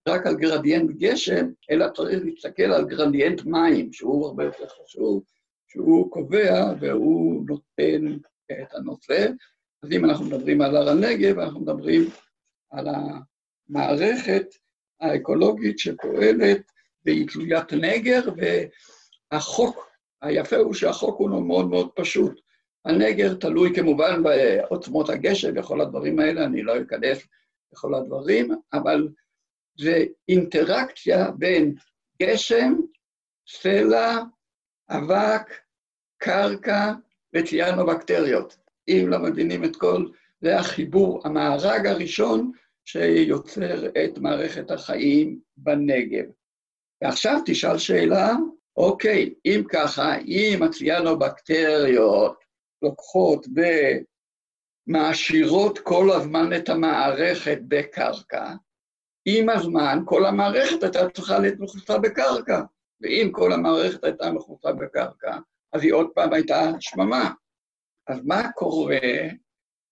רק 0.07 0.27
על 0.27 0.35
גרדיאנט 0.35 0.91
גשם, 0.91 1.47
אלא 1.71 1.85
צריך 1.89 2.19
להסתכל 2.23 2.63
על 2.63 2.85
גרדיאנט 2.85 3.41
מים, 3.45 3.93
שהוא 3.93 4.27
הרבה 4.27 4.43
יותר 4.43 4.67
חשוב, 4.67 5.23
שהוא 5.67 6.11
קובע 6.11 6.73
והוא 6.79 7.45
נותן 7.47 8.17
את 8.51 8.73
הנושא. 8.73 9.27
אז 9.83 9.91
אם 9.91 10.05
אנחנו 10.05 10.25
מדברים 10.25 10.61
על 10.61 10.75
הר 10.75 10.89
הנגב, 10.89 11.39
אנחנו 11.39 11.59
מדברים 11.59 12.09
על 12.71 12.87
המערכת 13.69 14.45
האקולוגית 15.01 15.79
שפועלת 15.79 16.61
והיא 17.05 17.27
תלוית 17.27 17.73
נגר, 17.73 18.21
החוק, 19.31 19.89
היפה 20.21 20.55
הוא 20.55 20.73
שהחוק 20.73 21.19
הוא 21.19 21.29
מאוד 21.29 21.69
מאוד 21.69 21.89
פשוט. 21.95 22.41
הנגר 22.85 23.33
תלוי 23.33 23.75
כמובן 23.75 24.23
בעוצמות 24.23 25.09
הגשם 25.09 25.51
וכל 25.55 25.81
הדברים 25.81 26.19
האלה, 26.19 26.45
אני 26.45 26.63
לא 26.63 26.81
אכנס 26.81 27.27
לכל 27.73 27.95
הדברים, 27.95 28.51
אבל 28.73 29.07
זה 29.79 30.05
אינטראקציה 30.29 31.31
בין 31.31 31.75
גשם, 32.21 32.73
סלע, 33.47 34.17
אבק, 34.89 35.53
קרקע 36.17 36.93
וציאנו-בקטריות. 37.35 38.57
אם 38.87 39.05
לא 39.07 39.19
מבינים 39.19 39.63
את 39.63 39.75
כל 39.75 40.05
זה 40.41 40.59
החיבור, 40.59 41.21
המארג 41.25 41.87
הראשון 41.87 42.51
שיוצר 42.85 43.85
את 43.85 44.17
מערכת 44.17 44.71
החיים 44.71 45.39
בנגב. 45.57 46.25
ועכשיו 47.01 47.39
תשאל 47.45 47.77
שאלה, 47.77 48.35
אוקיי, 48.77 49.33
אם 49.45 49.63
ככה, 49.69 50.17
אם 50.17 50.63
הציאנו-בקטריות 50.63 52.43
לוקחות 52.81 53.47
ומעשירות 54.87 55.79
כל 55.79 56.11
הזמן 56.11 56.55
את 56.55 56.69
המערכת 56.69 57.57
בקרקע, 57.67 58.53
עם 59.25 59.49
הזמן 59.49 59.99
כל 60.05 60.25
המערכת 60.25 60.83
הייתה 60.83 61.09
צריכה 61.09 61.39
להיות 61.39 61.59
מכוסה 61.59 61.97
בקרקע, 61.97 62.61
ואם 63.01 63.29
כל 63.31 63.53
המערכת 63.53 64.03
הייתה 64.03 64.31
מכוסה 64.31 64.73
בקרקע, 64.73 65.37
אז 65.73 65.83
היא 65.83 65.93
עוד 65.93 66.07
פעם 66.15 66.33
הייתה 66.33 66.71
שממה. 66.79 67.31
אז 68.07 68.19
מה 68.25 68.51
קורה 68.51 68.99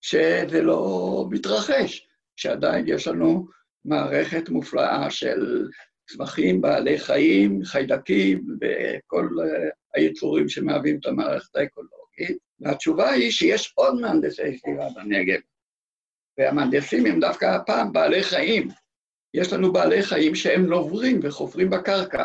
שזה 0.02 0.62
לא 0.62 1.26
מתרחש, 1.30 2.08
שעדיין 2.36 2.86
יש 2.88 3.08
לנו 3.08 3.48
מערכת 3.86 4.50
מופלאה 4.50 5.12
של 5.12 5.68
צמחים, 6.10 6.62
בעלי 6.62 7.00
חיים, 7.00 7.64
חיידקים 7.64 8.46
וכל 8.62 9.28
היצורים 9.96 10.50
שמהווים 10.50 11.00
את 11.00 11.06
המערכת 11.06 11.56
האקולוגית. 11.56 12.38
והתשובה 12.60 13.10
היא 13.10 13.32
שיש 13.32 13.74
עוד 13.76 14.02
מהנדסי 14.02 14.58
סביבה 14.58 14.88
בנגב, 14.96 15.40
והמהנדסים 16.38 17.06
הם 17.06 17.20
דווקא 17.20 17.46
הפעם 17.46 17.94
בעלי 17.94 18.24
חיים. 18.24 18.68
יש 19.38 19.54
לנו 19.54 19.74
בעלי 19.74 20.04
חיים 20.04 20.36
שהם 20.36 20.66
נוברים 20.66 21.20
וחופרים 21.24 21.70
בקרקע. 21.70 22.24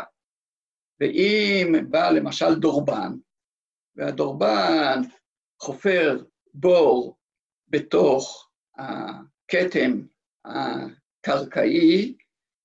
ואם 0.99 1.75
בא 1.89 2.09
למשל 2.09 2.55
דורבן, 2.55 3.11
והדורבן 3.95 5.01
חופר 5.61 6.23
בור 6.53 7.17
בתוך 7.67 8.49
הכתם 8.77 10.01
הקרקעי, 10.45 12.15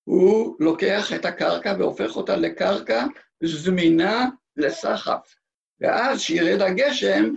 הוא 0.04 0.56
לוקח 0.60 1.12
את 1.14 1.24
הקרקע 1.24 1.74
והופך 1.78 2.16
אותה 2.16 2.36
לקרקע 2.36 3.06
זמינה 3.44 4.26
לסחף. 4.56 5.34
ואז 5.80 6.18
כשירד 6.18 6.60
הגשם, 6.60 7.34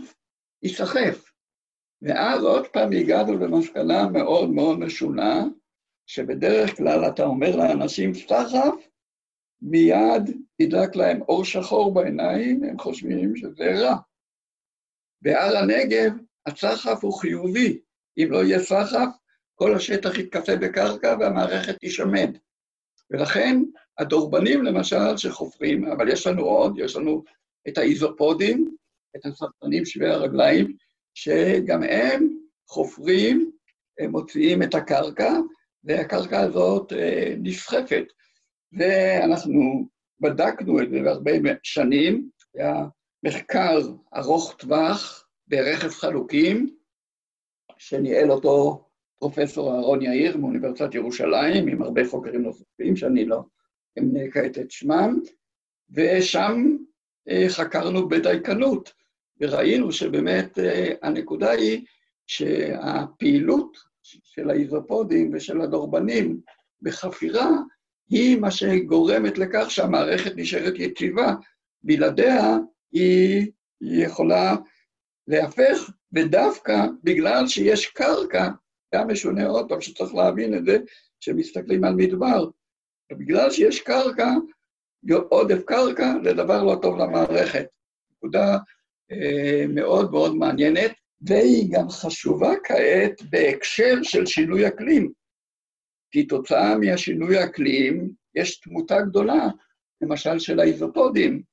ייסחף. 0.63 1.31
ואז 2.01 2.43
עוד 2.43 2.67
פעם 2.67 2.91
הגענו 2.91 3.37
למסקנה 3.37 4.07
מאוד 4.07 4.49
מאוד 4.49 4.79
משונה, 4.79 5.43
שבדרך 6.13 6.77
כלל 6.77 7.07
אתה 7.07 7.23
אומר 7.23 7.55
לאנשים 7.55 8.13
סחף, 8.13 8.87
מיד 9.61 10.23
ידלק 10.59 10.95
להם 10.95 11.21
אור 11.21 11.45
שחור 11.45 11.93
בעיניים, 11.93 12.63
הם 12.63 12.79
חושבים 12.79 13.35
שזה 13.35 13.73
רע. 13.79 13.95
בהר 15.21 15.57
הנגב 15.57 16.11
הסחף 16.45 17.03
הוא 17.03 17.13
חיובי. 17.13 17.79
אם 18.17 18.27
לא 18.31 18.43
יהיה 18.43 18.59
סחף, 18.59 19.07
כל 19.55 19.75
השטח 19.75 20.17
יתכסה 20.17 20.55
בקרקע 20.55 21.15
והמערכת 21.19 21.77
תישמד. 21.79 22.37
ולכן 23.11 23.57
הדורבנים 23.97 24.63
למשל 24.63 25.17
שחופרים, 25.17 25.85
אבל 25.85 26.09
יש 26.09 26.27
לנו 26.27 26.41
עוד, 26.41 26.79
יש 26.79 26.95
לנו 26.95 27.23
את 27.67 27.77
האיזופודים, 27.77 28.75
את 29.15 29.25
הסרטנים 29.25 29.85
שווי 29.85 30.09
הרגליים, 30.09 30.77
שגם 31.13 31.83
הם 31.83 32.37
חופרים, 32.67 33.51
הם 33.99 34.11
מוציאים 34.11 34.63
את 34.63 34.75
הקרקע, 34.75 35.31
והקרקע 35.83 36.39
הזאת 36.39 36.93
אה, 36.93 37.35
נסחפת. 37.37 38.03
ואנחנו 38.73 39.87
בדקנו 40.19 40.81
את 40.81 40.89
זה 40.89 41.01
בהרבה 41.01 41.31
שנים, 41.63 42.29
היה 42.55 42.85
מחקר 43.23 43.79
ארוך 44.15 44.55
טווח 44.59 45.27
ברכס 45.47 45.99
חלוקים, 45.99 46.75
שניהל 47.77 48.31
אותו 48.31 48.85
פרופסור 49.19 49.75
אהרון 49.75 50.01
יאיר 50.01 50.37
מאוניברסיטת 50.37 50.95
ירושלים, 50.95 51.67
עם 51.67 51.81
הרבה 51.81 52.07
חוקרים 52.07 52.41
נוספים, 52.41 52.95
שאני 52.95 53.25
לא 53.25 53.43
אמנה 53.99 54.19
כעת 54.31 54.57
את 54.57 54.71
שמם, 54.71 55.19
ושם 55.89 56.77
אה, 57.29 57.45
חקרנו 57.49 58.09
בדייקנות, 58.09 58.93
וראינו 59.41 59.91
שבאמת 59.91 60.59
אה, 60.59 60.93
הנקודה 61.01 61.51
היא 61.51 61.85
שהפעילות 62.27 63.77
של 64.03 64.49
האיזופודים 64.49 65.31
ושל 65.33 65.61
הדורבנים 65.61 66.41
בחפירה 66.81 67.49
היא 68.09 68.37
מה 68.37 68.51
שגורמת 68.51 69.37
לכך 69.37 69.65
שהמערכת 69.71 70.31
נשארת 70.35 70.73
יציבה. 70.77 71.33
בלעדיה 71.83 72.57
היא, 72.91 73.51
יכולה 73.81 74.55
להפך, 75.27 75.91
ודווקא 76.13 76.85
בגלל 77.03 77.47
שיש 77.47 77.87
קרקע, 77.87 78.49
גם 78.95 79.11
משונה 79.11 79.47
עוד 79.47 79.69
פעם 79.69 79.81
שצריך 79.81 80.15
להבין 80.15 80.57
את 80.57 80.65
זה, 80.65 80.77
כשמסתכלים 81.19 81.83
על 81.83 81.93
מדבר. 81.93 82.49
בגלל 83.11 83.51
שיש 83.51 83.81
קרקע, 83.81 84.29
עודף 85.29 85.63
קרקע 85.65 86.13
זה 86.23 86.33
דבר 86.33 86.63
לא 86.63 86.79
טוב 86.81 86.97
למערכת. 86.97 87.65
נקודה 88.11 88.57
אה, 89.11 89.65
מאוד 89.69 90.11
מאוד 90.11 90.35
מעניינת, 90.35 90.91
והיא 91.21 91.71
גם 91.71 91.89
חשובה 91.89 92.51
כעת 92.63 93.21
בהקשר 93.29 94.03
של 94.03 94.25
שינוי 94.25 94.67
אקלים. 94.67 95.11
כתוצאה 96.11 96.77
מהשינוי 96.77 97.37
האקלים 97.37 98.11
יש 98.35 98.59
תמותה 98.59 99.01
גדולה, 99.01 99.47
למשל 100.01 100.39
של 100.39 100.59
האיזופודים, 100.59 101.43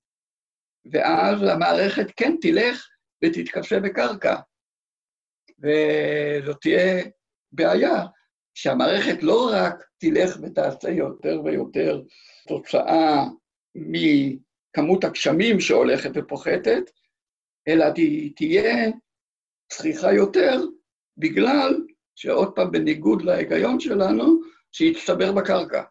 ואז 0.93 1.43
המערכת 1.43 2.07
כן 2.17 2.37
תלך 2.41 2.89
ותתכסה 3.25 3.81
בקרקע. 3.81 4.37
וזאת 5.59 6.61
תהיה 6.61 7.05
בעיה, 7.53 8.07
שהמערכת 8.55 9.23
לא 9.23 9.51
רק 9.53 9.75
תלך 9.99 10.37
ותעשה 10.43 10.91
יותר 10.91 11.41
ויותר 11.45 12.03
תוצאה 12.49 13.25
מכמות 13.75 15.05
הגשמים 15.05 15.61
שהולכת 15.61 16.11
ופוחתת, 16.15 16.91
אלא 17.69 17.87
תהיה 18.37 18.91
צריכה 19.69 20.13
יותר 20.13 20.61
בגלל 21.17 21.75
שעוד 22.15 22.55
פעם, 22.55 22.73
בניגוד 22.73 23.23
להיגיון 23.23 23.81
שלנו, 23.81 24.41
שיצטבר 24.73 25.33
בקרקע. 25.33 25.83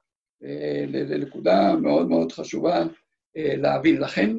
זו 1.08 1.18
נקודה 1.18 1.76
מאוד 1.82 2.08
מאוד 2.08 2.32
חשובה 2.32 2.84
אה, 3.38 3.56
להבין. 3.56 4.02
לכן 4.02 4.36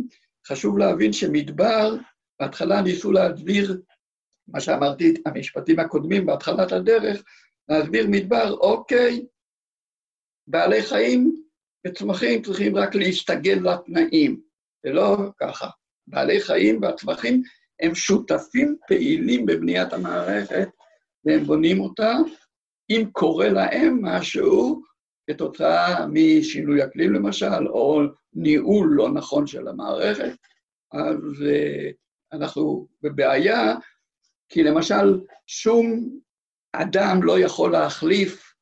חשוב 0.46 0.78
להבין 0.78 1.12
שמדבר, 1.12 1.94
בהתחלה 2.40 2.82
ניסו 2.82 3.12
להסביר, 3.12 3.80
מה 4.48 4.60
שאמרתי, 4.60 5.14
המשפטים 5.26 5.78
הקודמים 5.78 6.26
בהתחלת 6.26 6.72
הדרך, 6.72 7.22
להסביר 7.68 8.06
מדבר, 8.10 8.52
אוקיי, 8.52 9.26
בעלי 10.46 10.82
חיים 10.82 11.42
וצמחים 11.86 12.42
צריכים 12.42 12.76
רק 12.76 12.94
להסתגל 12.94 13.58
לתנאים. 13.64 14.40
זה 14.84 14.92
לא 14.92 15.16
ככה. 15.40 15.68
בעלי 16.06 16.40
חיים 16.40 16.82
והצמחים 16.82 17.42
הם 17.80 17.94
שותפים 17.94 18.76
פעילים 18.88 19.46
בבניית 19.46 19.92
המערכת, 19.92 20.68
והם 21.24 21.44
בונים 21.44 21.80
אותה, 21.80 22.14
אם 22.90 23.04
קורה 23.12 23.48
להם 23.48 23.98
משהו 24.02 24.82
כתוצאה 25.30 26.06
משינוי 26.06 26.84
אקלים 26.84 27.12
למשל, 27.12 27.68
או 27.68 28.00
ניהול 28.34 28.88
לא 28.90 29.10
נכון 29.10 29.46
של 29.46 29.68
המערכת, 29.68 30.36
אז 30.92 31.18
uh, 31.18 31.94
אנחנו 32.32 32.88
בבעיה, 33.02 33.74
כי 34.48 34.62
למשל 34.62 35.20
שום 35.46 36.08
אדם 36.72 37.22
לא 37.22 37.38
יכול 37.38 37.72
להחליף 37.72 38.54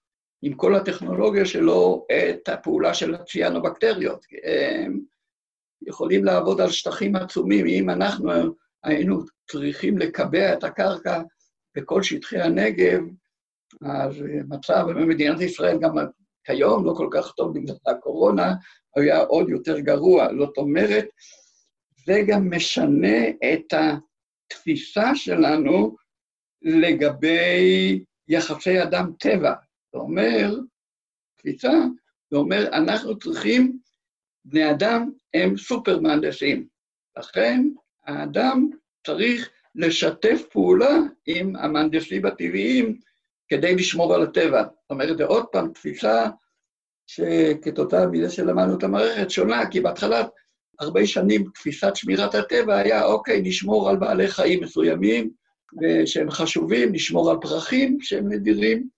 עם 0.43 0.55
כל 0.55 0.75
הטכנולוגיה 0.75 1.45
שלו 1.45 2.07
את 2.13 2.49
הפעולה 2.49 2.95
של 2.95 3.15
הציאנובקטריות. 3.15 4.27
הם 4.85 5.01
יכולים 5.87 6.25
לעבוד 6.25 6.61
על 6.61 6.71
שטחים 6.71 7.17
עצומים. 7.17 7.67
אם 7.67 7.91
אנחנו 7.91 8.31
היינו 8.87 9.21
צריכים 9.51 9.99
לקבע 9.99 10.53
את 10.53 10.65
הקרקע 10.65 11.23
בכל 11.77 12.03
שטחי 12.03 12.41
הנגב, 12.41 13.01
אז 13.83 14.15
מצב 14.49 14.87
במדינת 14.89 15.41
ישראל 15.41 15.79
גם 15.81 15.95
כיום 16.45 16.87
לא 16.87 16.95
כל 16.97 17.09
כך 17.13 17.33
טוב 17.37 17.59
בגלל 17.59 17.77
הקורונה, 17.87 18.55
היה 18.97 19.21
עוד 19.21 19.49
יותר 19.49 19.81
גרוע. 19.81 20.29
זאת 20.39 20.57
אומרת, 20.57 21.07
זה 22.07 22.21
גם 22.29 22.51
משנה 22.51 23.29
את 23.29 23.75
התפיסה 23.75 25.15
שלנו 25.15 25.97
לגבי 26.63 28.05
יחסי 28.29 28.83
אדם-טבע. 28.83 29.55
זה 29.93 29.99
אומר, 29.99 30.55
תפיסה, 31.39 31.73
זה 32.31 32.37
אומר, 32.37 32.69
אנחנו 32.73 33.19
צריכים, 33.19 33.79
בני 34.45 34.71
אדם 34.71 35.11
הם 35.35 35.57
סופר 35.57 36.01
מהנדסים. 36.01 36.69
לכן 37.19 37.63
האדם 38.07 38.71
צריך 39.07 39.51
לשתף 39.75 40.43
פעולה 40.53 40.99
עם 41.27 41.57
המהנדסים 41.57 42.27
הטבעיים 42.27 42.99
כדי 43.49 43.75
לשמור 43.75 44.15
על 44.15 44.23
הטבע. 44.23 44.63
זאת 44.63 44.91
אומרת, 44.91 45.19
זה 45.19 45.25
עוד 45.25 45.47
פעם 45.53 45.73
תפיסה 45.73 46.27
שכתוצאה 47.07 48.07
מזה 48.07 48.31
שלמדנו 48.31 48.79
את 48.79 48.83
המערכת 48.83 49.31
שונה, 49.31 49.71
כי 49.71 49.81
בהתחלה, 49.81 50.25
הרבה 50.81 51.07
שנים, 51.07 51.51
תפיסת 51.55 51.97
שמירת 51.97 52.35
הטבע 52.35 52.77
היה, 52.77 53.05
אוקיי, 53.05 53.43
נשמור 53.43 53.91
על 53.91 53.97
בעלי 53.97 54.29
חיים 54.29 54.63
מסוימים, 54.63 55.31
שהם 56.05 56.31
חשובים, 56.31 56.93
נשמור 56.93 57.31
על 57.31 57.37
פרחים 57.41 57.99
שהם 58.01 58.33
נדירים, 58.33 58.89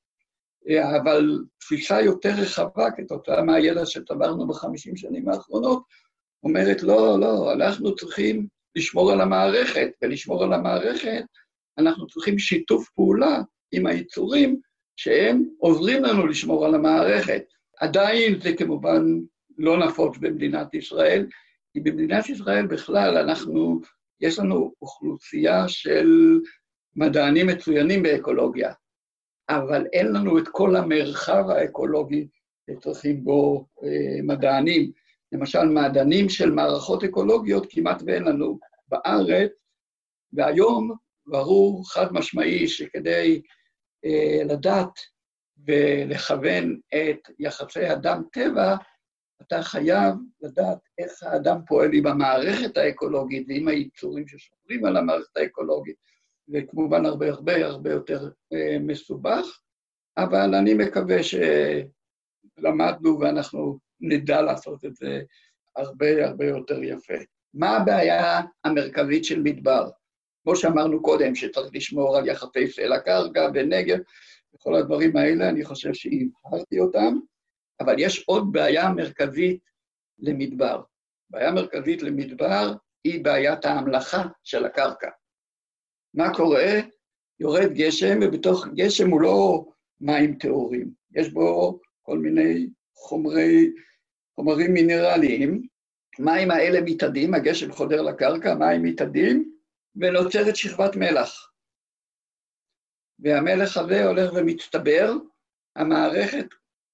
אבל 0.96 1.38
תפיסה 1.58 2.00
יותר 2.00 2.32
רחבה, 2.38 2.90
כתוצאה 2.90 3.42
מהידע 3.42 3.86
שצברנו 3.86 4.46
בחמישים 4.46 4.96
שנים 4.96 5.28
האחרונות, 5.28 5.82
אומרת, 6.42 6.82
לא, 6.82 7.20
לא, 7.20 7.52
אנחנו 7.52 7.96
צריכים 7.96 8.46
לשמור 8.78 9.12
על 9.12 9.20
המערכת, 9.20 9.90
ולשמור 10.02 10.44
על 10.44 10.52
המערכת 10.52 11.24
אנחנו 11.78 12.06
צריכים 12.06 12.38
שיתוף 12.38 12.90
פעולה 12.90 13.42
עם 13.72 13.86
היצורים 13.86 14.60
שהם 14.96 15.44
עוזרים 15.58 16.04
לנו 16.04 16.26
לשמור 16.26 16.66
על 16.66 16.74
המערכת. 16.74 17.42
עדיין 17.80 18.40
זה 18.40 18.56
כמובן 18.56 19.02
לא 19.58 19.86
נפוץ 19.86 20.16
במדינת 20.18 20.74
ישראל, 20.74 21.26
כי 21.72 21.80
במדינת 21.80 22.28
ישראל 22.28 22.66
בכלל 22.66 23.16
אנחנו, 23.16 23.80
יש 24.20 24.38
לנו 24.38 24.72
אוכלוסייה 24.82 25.68
של 25.68 26.38
מדענים 26.96 27.46
מצוינים 27.46 28.02
באקולוגיה, 28.02 28.72
אבל 29.48 29.86
אין 29.92 30.12
לנו 30.12 30.38
את 30.38 30.48
כל 30.48 30.76
המרחב 30.76 31.44
האקולוגי 31.50 32.28
שצריכים 32.70 33.24
בו 33.24 33.66
אה, 33.82 34.22
מדענים. 34.22 34.90
למשל, 35.32 35.64
מעדנים 35.64 36.28
של 36.28 36.50
מערכות 36.50 37.04
אקולוגיות 37.04 37.66
כמעט 37.70 38.02
ואין 38.06 38.22
לנו 38.22 38.58
בארץ, 38.88 39.50
והיום 40.32 40.92
ברור 41.26 41.90
חד 41.90 42.12
משמעי 42.12 42.68
שכדי 42.68 43.42
אה, 44.04 44.44
לדעת 44.44 44.92
ולכוון 45.66 46.80
את 46.94 47.30
יחסי 47.38 47.92
אדם-טבע, 47.92 48.76
אתה 49.42 49.62
חייב 49.62 50.14
לדעת 50.40 50.78
איך 50.98 51.22
האדם 51.22 51.60
פועל 51.66 51.90
עם 51.92 52.06
המערכת 52.06 52.76
האקולוגית 52.76 53.46
ועם 53.48 53.68
היצורים 53.68 54.28
ששומרים 54.28 54.84
על 54.84 54.96
המערכת 54.96 55.36
האקולוגית, 55.36 55.96
וכמובן 56.48 57.06
הרבה 57.06 57.28
הרבה 57.28 57.66
הרבה 57.66 57.90
יותר 57.90 58.30
אה, 58.52 58.76
מסובך, 58.80 59.60
אבל 60.18 60.54
אני 60.54 60.74
מקווה 60.74 61.16
שלמדנו 62.58 63.20
ואנחנו 63.20 63.78
נדע 64.00 64.42
לעשות 64.42 64.84
את 64.84 64.94
זה 64.94 65.20
הרבה 65.76 66.26
הרבה 66.26 66.46
יותר 66.46 66.82
יפה. 66.82 67.14
מה 67.54 67.76
הבעיה 67.76 68.40
המרכזית 68.64 69.24
של 69.24 69.42
מדבר? 69.42 69.90
כמו 70.42 70.56
שאמרנו 70.56 71.02
קודם, 71.02 71.34
שצריך 71.34 71.70
לשמור 71.74 72.16
על 72.16 72.28
יחסי 72.28 72.68
סלע 72.68 73.00
קרקע 73.00 73.48
ונגב, 73.54 73.98
וכל 74.54 74.74
הדברים 74.74 75.16
האלה, 75.16 75.48
אני 75.48 75.64
חושב 75.64 75.94
שהבהרתי 75.94 76.80
אותם, 76.80 77.18
אבל 77.80 77.94
יש 77.98 78.24
עוד 78.26 78.52
בעיה 78.52 78.90
מרכזית 78.90 79.60
למדבר. 80.18 80.82
בעיה 81.30 81.52
מרכזית 81.52 82.02
למדבר 82.02 82.72
היא 83.04 83.24
בעיית 83.24 83.64
ההמלכה 83.64 84.22
של 84.44 84.64
הקרקע. 84.64 85.10
מה 86.14 86.34
קורה? 86.34 86.80
יורד 87.40 87.72
גשם, 87.72 88.18
ובתוך 88.22 88.66
גשם 88.74 89.10
הוא 89.10 89.20
לא 89.20 89.64
מים 90.00 90.38
טהורים, 90.38 90.90
יש 91.14 91.28
בו 91.32 91.80
כל 92.02 92.18
מיני 92.18 92.68
חומרי, 92.98 93.70
חומרים 94.34 94.74
מינרליים. 94.74 95.62
מים 96.18 96.50
האלה 96.50 96.80
מתאדים, 96.80 97.34
הגשם 97.34 97.72
חודר 97.72 98.02
לקרקע, 98.02 98.54
מים 98.54 98.82
מתאדים, 98.82 99.52
ונוצרת 99.96 100.56
שכבת 100.56 100.96
מלח. 100.96 101.50
והמלח 103.18 103.76
הזה 103.76 104.04
הולך 104.04 104.32
ומצטבר, 104.34 105.12
המערכת 105.76 106.46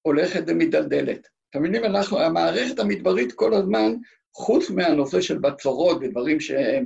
הולכת 0.02 0.42
ומדלדלת. 0.46 1.28
אתם 1.50 1.62
מבינים, 1.62 1.84
אנחנו, 1.84 2.20
המערכת 2.20 2.78
המדברית 2.78 3.32
כל 3.32 3.54
הזמן, 3.54 3.94
חוץ 4.34 4.70
מהנושא 4.70 5.20
של 5.20 5.38
בצורות 5.38 5.98
ודברים 6.00 6.40
שהם 6.40 6.84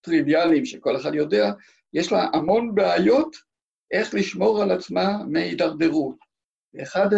טריוויאליים, 0.00 0.64
שכל 0.64 0.96
אחד 0.96 1.14
יודע, 1.14 1.52
יש 1.92 2.12
לה 2.12 2.26
המון 2.32 2.74
בעיות 2.74 3.36
איך 3.90 4.14
לשמור 4.14 4.62
על 4.62 4.70
עצמה 4.70 5.24
מהידרדרות. 5.28 6.16
ואחד 6.74 7.08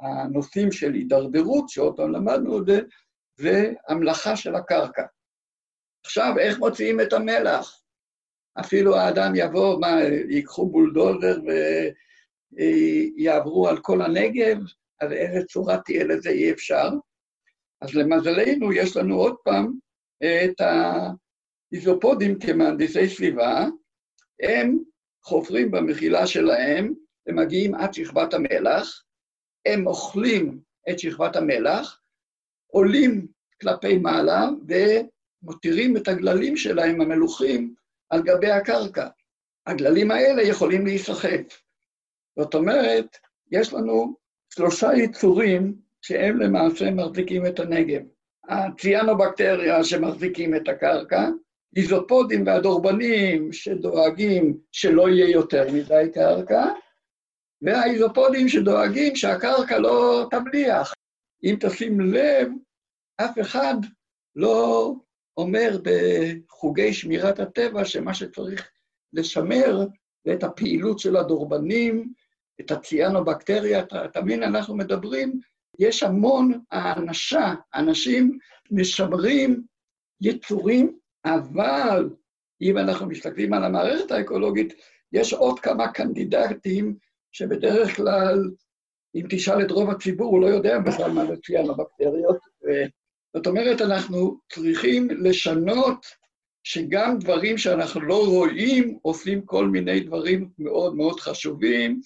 הנושאים 0.00 0.72
של 0.72 0.92
הידרדרות, 0.92 1.68
שאותם 1.68 2.10
למדנו, 2.12 2.66
זה, 2.66 2.80
זה 3.36 3.72
המלאכה 3.88 4.36
של 4.36 4.54
הקרקע. 4.54 5.02
עכשיו, 6.04 6.34
איך 6.38 6.58
מוציאים 6.58 7.00
את 7.00 7.12
המלח? 7.12 7.82
אפילו 8.60 8.96
האדם 8.96 9.32
יבוא, 9.34 9.80
מה, 9.80 10.00
ייקחו 10.28 10.66
בולדוזר 10.70 11.36
ויעברו 12.52 13.68
על 13.68 13.78
כל 13.82 14.02
הנגב, 14.02 14.58
אז 15.00 15.12
איזה 15.12 15.46
צורה 15.46 15.78
תהיה 15.78 16.04
לזה 16.04 16.30
אי 16.30 16.50
אפשר. 16.50 16.88
אז 17.80 17.94
למזלנו, 17.94 18.72
יש 18.72 18.96
לנו 18.96 19.16
עוד 19.16 19.36
פעם 19.44 19.72
את 20.22 20.60
האיזופודים 21.72 22.38
כמהנדסי 22.38 23.08
סביבה, 23.08 23.66
הם 24.42 24.78
חופרים 25.24 25.70
במחילה 25.70 26.26
שלהם 26.26 26.94
ומגיעים 27.28 27.74
עד 27.74 27.94
שכבת 27.94 28.34
המלח, 28.34 29.02
הם 29.66 29.86
אוכלים 29.86 30.60
את 30.90 30.98
שכבת 30.98 31.36
המלח, 31.36 32.00
עולים 32.66 33.26
כלפי 33.60 33.98
מעלה 33.98 34.48
ומותירים 34.68 35.96
את 35.96 36.08
הגללים 36.08 36.56
שלהם, 36.56 37.00
המלוכים, 37.00 37.74
על 38.10 38.22
גבי 38.22 38.50
הקרקע. 38.50 39.08
הגללים 39.66 40.10
האלה 40.10 40.42
יכולים 40.42 40.86
להיסחף. 40.86 41.62
זאת 42.38 42.54
אומרת, 42.54 43.16
יש 43.52 43.72
לנו 43.72 44.16
שלושה 44.54 44.88
יצורים 44.96 45.74
שהם 46.02 46.40
למעשה 46.40 46.90
מחזיקים 46.90 47.46
את 47.46 47.60
הנגב. 47.60 48.02
הציאנובקטריה 48.48 49.84
שמחזיקים 49.84 50.54
את 50.54 50.68
הקרקע, 50.68 51.28
איזופודים 51.76 52.46
והדורבנים 52.46 53.52
שדואגים 53.52 54.58
שלא 54.72 55.08
יהיה 55.08 55.30
יותר 55.30 55.72
מדי 55.72 56.10
קרקע, 56.14 56.64
והאיזופודים 57.62 58.48
שדואגים 58.48 59.16
שהקרקע 59.16 59.78
לא 59.78 60.26
תבליח. 60.30 60.92
אם 61.44 61.56
תשים 61.60 62.00
לב, 62.00 62.48
אף 63.16 63.38
אחד 63.40 63.74
לא 64.36 64.94
אומר 65.36 65.78
בחוגי 65.82 66.92
שמירת 66.92 67.40
הטבע 67.40 67.84
שמה 67.84 68.14
שצריך 68.14 68.70
לשמר 69.12 69.86
זה 70.26 70.32
את 70.32 70.42
הפעילות 70.42 70.98
של 70.98 71.16
הדורבנים, 71.16 72.12
את 72.60 72.70
הציאנובקטריה, 72.70 73.84
מבין, 74.22 74.42
אנחנו 74.42 74.76
מדברים, 74.76 75.40
יש 75.78 76.02
המון 76.02 76.60
האנשה, 76.70 77.54
אנשים 77.74 78.38
משמרים 78.70 79.62
יצורים, 80.20 80.98
אבל 81.24 82.10
אם 82.62 82.78
אנחנו 82.78 83.06
מסתכלים 83.06 83.52
על 83.52 83.64
המערכת 83.64 84.10
האקולוגית, 84.10 84.72
יש 85.12 85.32
עוד 85.32 85.60
כמה 85.60 85.92
קנדידטים 85.92 86.96
שבדרך 87.36 87.96
כלל, 87.96 88.50
אם 89.14 89.26
תשאל 89.30 89.62
את 89.62 89.70
רוב 89.70 89.90
הציבור, 89.90 90.26
הוא 90.26 90.40
לא 90.40 90.46
יודע 90.46 90.78
בכלל 90.78 91.10
מה 91.10 91.26
זה 91.26 91.36
ציאנובקטריות, 91.46 92.36
זאת 93.36 93.46
אומרת, 93.46 93.80
אנחנו 93.80 94.38
צריכים 94.52 95.08
לשנות 95.10 96.06
שגם 96.64 97.18
דברים 97.18 97.58
שאנחנו 97.58 98.00
לא 98.00 98.26
רואים 98.26 98.98
עושים 99.02 99.42
כל 99.42 99.68
מיני 99.68 100.00
דברים 100.00 100.50
מאוד 100.58 100.96
מאוד 100.96 101.20
חשובים. 101.20 102.00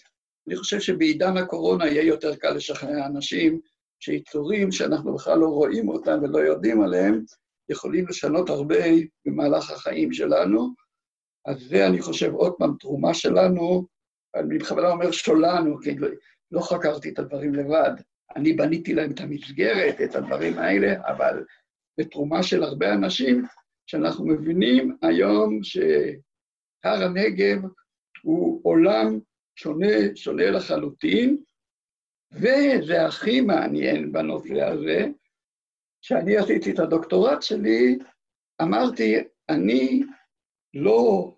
אני 0.49 0.57
חושב 0.57 0.81
שבעידן 0.81 1.37
הקורונה 1.37 1.87
יהיה 1.87 2.03
יותר 2.03 2.37
קל 2.37 2.51
לשכנע 2.51 3.07
אנשים 3.07 3.61
שיצורים 4.01 4.73
שאנחנו 4.73 5.15
בכלל 5.15 5.39
לא 5.39 5.47
רואים 5.47 5.89
אותם 5.89 6.19
ולא 6.23 6.39
יודעים 6.39 6.83
עליהם, 6.83 7.25
יכולים 7.69 8.07
לשנות 8.09 8.51
הרבה 8.51 8.85
במהלך 9.27 9.71
החיים 9.71 10.13
שלנו. 10.13 10.75
אז 11.47 11.57
זה, 11.69 11.87
אני 11.87 12.01
חושב, 12.03 12.33
עוד 12.35 12.53
פעם, 12.59 12.75
תרומה 12.81 13.15
שלנו, 13.15 13.87
אני 14.35 14.59
בכוונה 14.59 14.91
אומר 14.91 15.11
שולנו, 15.11 15.79
כי 15.79 15.97
לא 16.51 16.61
חקרתי 16.61 17.09
את 17.09 17.19
הדברים 17.19 17.55
לבד, 17.55 17.93
אני 18.37 18.53
בניתי 18.53 18.95
להם 18.95 19.11
את 19.11 19.21
המסגרת, 19.21 20.01
את 20.01 20.15
הדברים 20.15 20.59
האלה, 20.59 20.95
אבל 21.07 21.45
בתרומה 21.99 22.43
של 22.43 22.63
הרבה 22.63 22.93
אנשים, 22.93 23.45
שאנחנו 23.87 24.27
מבינים 24.27 24.97
היום 25.03 25.63
שהר 25.63 27.05
הנגב 27.05 27.59
הוא 28.23 28.61
עולם 28.65 29.19
שונה, 29.57 30.17
שונה 30.17 30.51
לחלוטין, 30.51 31.37
וזה 32.33 33.07
הכי 33.07 33.41
מעניין 33.41 34.13
בנושא 34.13 34.63
הזה, 34.63 35.07
כשאני 36.03 36.37
עשיתי 36.37 36.71
את 36.71 36.79
הדוקטורט 36.79 37.43
שלי, 37.43 37.99
אמרתי, 38.63 39.17
אני 39.49 40.03
לא, 40.75 41.33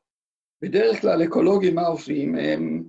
בדרך 0.62 1.00
כלל 1.00 1.24
אקולוגים 1.24 1.74
מה 1.74 1.86
עושים? 1.86 2.34
הם 2.34 2.84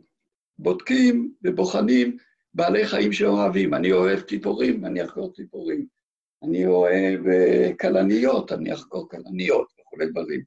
בודקים 0.60 1.34
ובוחנים 1.44 2.18
בעלי 2.54 2.88
חיים 2.88 3.14
שאוהבים. 3.14 3.74
אני 3.74 3.92
אוהב 3.92 4.20
ציפורים, 4.20 4.86
אני 4.86 5.04
אחקור 5.04 5.34
ציפורים. 5.34 5.88
אני 6.44 6.66
אוהב 6.66 7.28
אה, 7.28 7.72
כלניות, 7.82 8.52
אני 8.52 8.74
אחקור 8.74 9.10
כלניות 9.10 9.68
וכולי 9.80 10.06
דברים. 10.06 10.44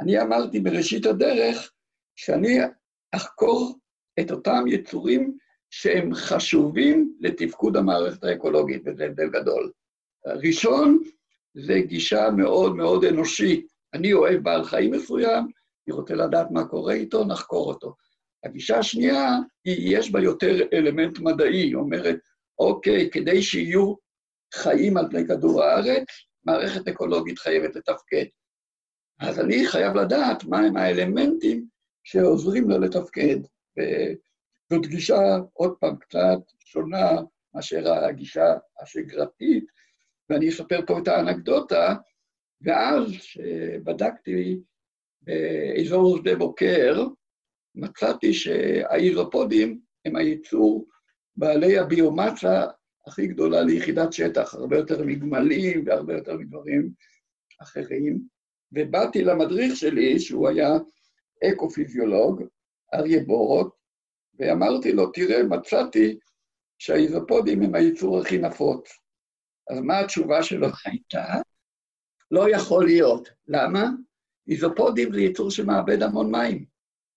אני 0.00 0.22
אמרתי 0.22 0.60
בראשית 0.60 1.06
הדרך 1.06 1.72
שאני 2.16 2.58
אחקור 3.12 3.78
את 4.20 4.30
אותם 4.30 4.64
יצורים 4.66 5.36
שהם 5.70 6.14
חשובים 6.14 7.16
לתפקוד 7.20 7.76
המערכת 7.76 8.24
האקולוגית, 8.24 8.82
וזה 8.86 9.04
הבדל 9.04 9.28
גדול. 9.28 9.72
הראשון 10.24 11.02
זה 11.54 11.80
גישה 11.86 12.30
מאוד 12.36 12.76
מאוד 12.76 13.04
אנושית. 13.04 13.66
אני 13.94 14.12
אוהב 14.12 14.42
בעל 14.42 14.64
חיים 14.64 14.90
מסוים, 14.90 15.46
אני 15.86 15.96
רוצה 15.96 16.14
לדעת 16.14 16.50
מה 16.50 16.68
קורה 16.68 16.94
איתו, 16.94 17.24
נחקור 17.24 17.68
אותו. 17.68 17.94
הגישה 18.44 18.78
השנייה, 18.78 19.38
היא, 19.64 19.98
יש 19.98 20.10
בה 20.10 20.20
יותר 20.20 20.68
אלמנט 20.72 21.18
מדעי, 21.18 21.56
היא 21.56 21.74
אומרת, 21.74 22.16
אוקיי, 22.58 23.10
כדי 23.10 23.42
שיהיו 23.42 23.94
חיים 24.54 24.96
על 24.96 25.10
פני 25.10 25.26
כדור 25.26 25.62
הארץ, 25.62 26.06
מערכת 26.44 26.88
אקולוגית 26.88 27.38
חייבת 27.38 27.76
לתפקד. 27.76 28.24
אז 29.20 29.40
אני 29.40 29.66
חייב 29.66 29.94
לדעת 29.94 30.44
מהם 30.44 30.76
האלמנטים 30.76 31.66
שעוזרים 32.04 32.70
לה 32.70 32.78
לתפקד. 32.78 33.36
זאת 34.70 34.86
גישה, 34.86 35.38
עוד 35.52 35.74
פעם, 35.80 35.96
קצת 35.96 36.38
שונה 36.58 37.10
מאשר 37.54 37.92
הגישה 37.92 38.54
השגרתית, 38.82 39.64
ואני 40.30 40.48
אספר 40.48 40.80
פה 40.86 40.98
את 40.98 41.08
האנקדוטה, 41.08 41.94
ואז 42.62 43.10
כשבדקתי 43.10 44.58
באזור 45.24 46.18
שדה 46.18 46.36
בוקר, 46.36 47.06
מצאתי 47.74 48.34
שהאיזופודים 48.34 49.80
הם 50.04 50.16
הייצור 50.16 50.86
בעלי 51.36 51.78
הביומאסה 51.78 52.66
הכי 53.06 53.26
גדולה 53.26 53.62
ליחידת 53.62 54.12
שטח, 54.12 54.54
הרבה 54.54 54.76
יותר 54.76 55.04
מגמלים 55.04 55.84
והרבה 55.86 56.14
יותר 56.14 56.36
מדברים 56.36 56.90
אחרים. 57.62 58.20
ובאתי 58.72 59.24
למדריך 59.24 59.76
שלי, 59.76 60.20
שהוא 60.20 60.48
היה 60.48 60.70
אקו-פיזיולוג, 61.44 62.42
אריה 62.94 63.24
בורות, 63.24 63.74
ואמרתי 64.38 64.92
לו, 64.92 65.10
תראה, 65.10 65.42
מצאתי 65.42 66.18
שהאיזופודים 66.78 67.62
הם 67.62 67.74
הייצור 67.74 68.20
הכי 68.20 68.38
נפוץ. 68.38 68.88
אז 69.70 69.80
מה 69.80 70.00
התשובה 70.00 70.42
שלו 70.42 70.66
הייתה? 70.84 71.24
לא 72.30 72.50
יכול 72.50 72.84
להיות. 72.84 73.28
למה? 73.48 73.88
איזופודים 74.48 75.12
זה 75.12 75.20
ייצור 75.20 75.50
שמאבד 75.50 76.02
המון 76.02 76.30
מים. 76.30 76.64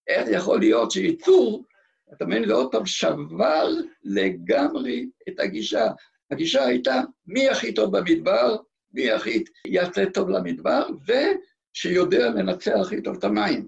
איך 0.08 0.28
יכול 0.32 0.60
להיות 0.60 0.92
שייצור, 0.92 1.66
אתה 2.14 2.26
מבין, 2.26 2.48
זה 2.48 2.54
עוד 2.54 2.72
פעם 2.72 2.86
שבר 2.86 3.70
לגמרי 4.04 5.10
את 5.30 5.40
הגישה. 5.40 5.88
הגישה 6.32 6.66
הייתה 6.66 7.02
מי 7.28 7.50
הכי 7.50 7.74
טוב 7.74 7.98
במדבר, 7.98 8.56
מי 8.94 9.12
הכי 9.12 9.44
יעשה 9.68 10.10
טוב 10.14 10.30
למדבר, 10.30 10.88
ושיודע 11.08 12.30
לנצח 12.30 12.76
הכי 12.82 13.02
טוב 13.02 13.18
את 13.18 13.24
המים. 13.24 13.68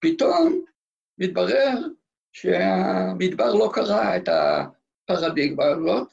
פתאום 0.00 0.64
מתברר 1.18 1.78
שהמדבר 2.32 3.54
לא 3.54 3.70
קרא 3.74 4.16
את 4.16 4.28
הפרדיגמה 4.28 5.64
הזאת, 5.64 6.08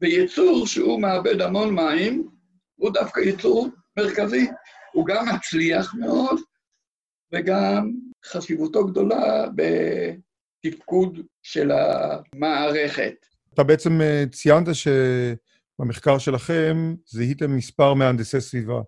ויצור 0.00 0.66
שהוא 0.66 1.00
מאבד 1.00 1.40
המון 1.40 1.74
מים, 1.74 2.28
הוא 2.76 2.90
דווקא 2.90 3.20
יצור 3.20 3.68
מרכזי. 3.96 4.46
הוא 4.98 5.06
גם 5.06 5.26
מצליח 5.34 5.94
מאוד, 5.94 6.40
וגם 7.32 7.92
חשיבותו 8.26 8.86
גדולה 8.86 9.46
בתפקוד 10.64 11.20
של 11.42 11.70
המערכת. 11.70 13.14
אתה 13.54 13.62
בעצם 13.62 14.00
אה, 14.00 14.24
ציינת 14.32 14.66
שבמחקר 14.74 16.18
שלכם 16.18 16.94
זיהיתם 17.06 17.56
מספר 17.56 17.94
מהנדסי 17.94 18.40
סביבה. 18.40 18.80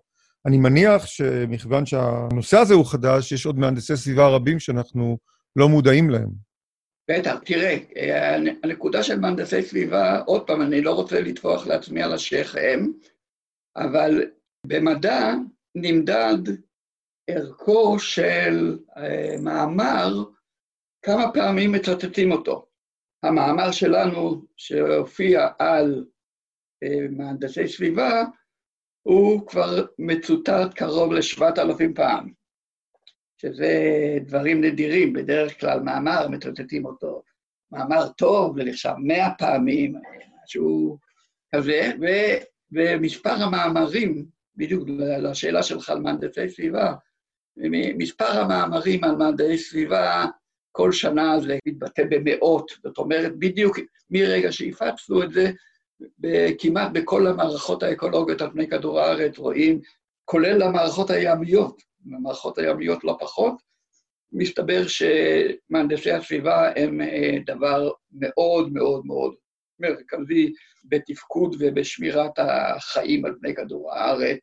אני 0.45 0.57
מניח 0.57 1.05
שמכיוון 1.05 1.85
שהנושא 1.85 2.57
הזה 2.57 2.73
הוא 2.73 2.85
חדש, 2.85 3.31
יש 3.31 3.45
עוד 3.45 3.59
מהנדסי 3.59 3.97
סביבה 3.97 4.27
רבים 4.27 4.59
שאנחנו 4.59 5.17
לא 5.55 5.69
מודעים 5.69 6.09
להם. 6.09 6.29
בטח, 7.11 7.39
תראה, 7.45 7.77
הנקודה 8.63 9.03
של 9.03 9.19
מהנדסי 9.19 9.61
סביבה, 9.61 10.19
עוד 10.19 10.47
פעם, 10.47 10.61
אני 10.61 10.81
לא 10.81 10.91
רוצה 10.91 11.21
לטפוח 11.21 11.67
לעצמי 11.67 12.03
על 12.03 12.13
השכם, 12.13 12.87
אבל 13.75 14.23
במדע 14.67 15.33
נמדד 15.75 16.53
ערכו 17.27 17.99
של 17.99 18.79
אה, 18.97 19.35
מאמר, 19.43 20.23
כמה 21.05 21.31
פעמים 21.33 21.71
מצטטים 21.71 22.31
אותו. 22.31 22.67
המאמר 23.23 23.71
שלנו, 23.71 24.45
שהופיע 24.57 25.47
על 25.59 26.05
אה, 26.83 27.07
מהנדסי 27.09 27.67
סביבה, 27.67 28.23
הוא 29.01 29.47
כבר 29.47 29.85
מצוטט 29.99 30.73
קרוב 30.75 31.13
לשבעת 31.13 31.59
אלפים 31.59 31.93
פעם, 31.93 32.31
שזה 33.37 33.73
דברים 34.25 34.63
נדירים, 34.63 35.13
בדרך 35.13 35.59
כלל 35.59 35.79
מאמר 35.79 36.27
מצטטים 36.27 36.85
אותו. 36.85 37.23
מאמר 37.71 38.07
טוב, 38.17 38.57
זה 38.57 38.63
נחשב 38.63 38.93
מאה 38.97 39.29
פעמים, 39.37 39.93
משהו 40.43 40.97
כזה, 41.55 41.91
ומספר 42.71 43.33
המאמרים 43.43 44.25
בדיוק 44.55 44.89
לשאלה 44.97 45.63
שלך 45.63 45.89
על 45.89 45.99
מהנדסי 45.99 46.49
סביבה, 46.49 46.93
מספר 47.97 48.25
המאמרים 48.25 49.03
על 49.03 49.15
מהנדסי 49.15 49.57
סביבה 49.57 50.25
כל 50.71 50.91
שנה 50.91 51.39
זה 51.39 51.57
מתבטא 51.67 52.03
במאות, 52.09 52.71
זאת 52.83 52.97
אומרת, 52.97 53.39
בדיוק 53.39 53.79
מרגע 54.09 54.51
שהפצנו 54.51 55.23
את 55.23 55.31
זה, 55.31 55.51
כמעט 56.59 56.91
בכל 56.93 57.27
המערכות 57.27 57.83
האקולוגיות 57.83 58.41
על 58.41 58.51
פני 58.51 58.69
כדור 58.69 58.99
הארץ 58.99 59.37
רואים, 59.37 59.81
כולל 60.25 60.61
המערכות 60.61 61.09
הימיות, 61.09 61.81
המערכות 62.05 62.57
הימיות 62.57 63.03
לא 63.03 63.17
פחות, 63.19 63.53
מסתבר 64.33 64.81
שמהנדסי 64.87 66.11
הסביבה 66.11 66.71
הם 66.75 67.01
אה, 67.01 67.37
דבר 67.45 67.91
מאוד 68.11 68.73
מאוד 68.73 69.05
מאוד 69.05 69.33
מרכזי 69.81 70.53
בתפקוד 70.85 71.55
ובשמירת 71.59 72.31
החיים 72.37 73.25
על 73.25 73.35
פני 73.39 73.55
כדור 73.55 73.93
הארץ. 73.93 74.39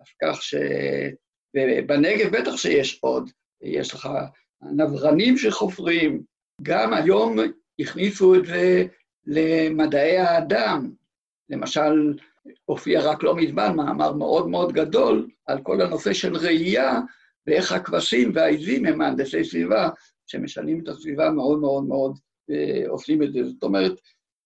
אז 0.00 0.06
כך 0.22 0.42
ש... 0.42 0.54
ובנגב 1.56 2.36
בטח 2.36 2.56
שיש 2.56 2.98
עוד, 3.02 3.30
יש 3.62 3.94
לך 3.94 4.08
נברנים 4.62 5.36
שחופרים, 5.36 6.22
גם 6.62 6.94
היום 6.94 7.36
הכניסו 7.78 8.34
את 8.34 8.46
זה 8.46 8.84
למדעי 9.26 10.18
האדם. 10.18 10.90
למשל, 11.50 12.14
הופיע 12.64 13.00
רק 13.00 13.22
לא 13.22 13.36
מזמן 13.36 13.76
מאמר 13.76 14.12
מאוד 14.12 14.48
מאוד 14.48 14.72
גדול 14.72 15.28
על 15.46 15.62
כל 15.62 15.80
הנושא 15.80 16.12
של 16.12 16.36
ראייה 16.36 17.00
ואיך 17.46 17.72
הכבשים 17.72 18.30
והעיזים 18.34 18.86
הם 18.86 18.98
מהנדסי 18.98 19.44
סביבה, 19.44 19.88
שמשנים 20.26 20.80
את 20.82 20.88
הסביבה 20.88 21.30
מאוד 21.30 21.60
מאוד 21.60 21.84
מאוד 21.84 22.18
ועושים 22.48 23.22
את 23.22 23.32
זה. 23.32 23.44
זאת 23.44 23.62
אומרת, 23.62 23.92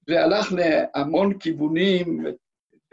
זה 0.08 0.24
הלך 0.24 0.52
להמון 0.52 1.38
כיוונים, 1.38 2.26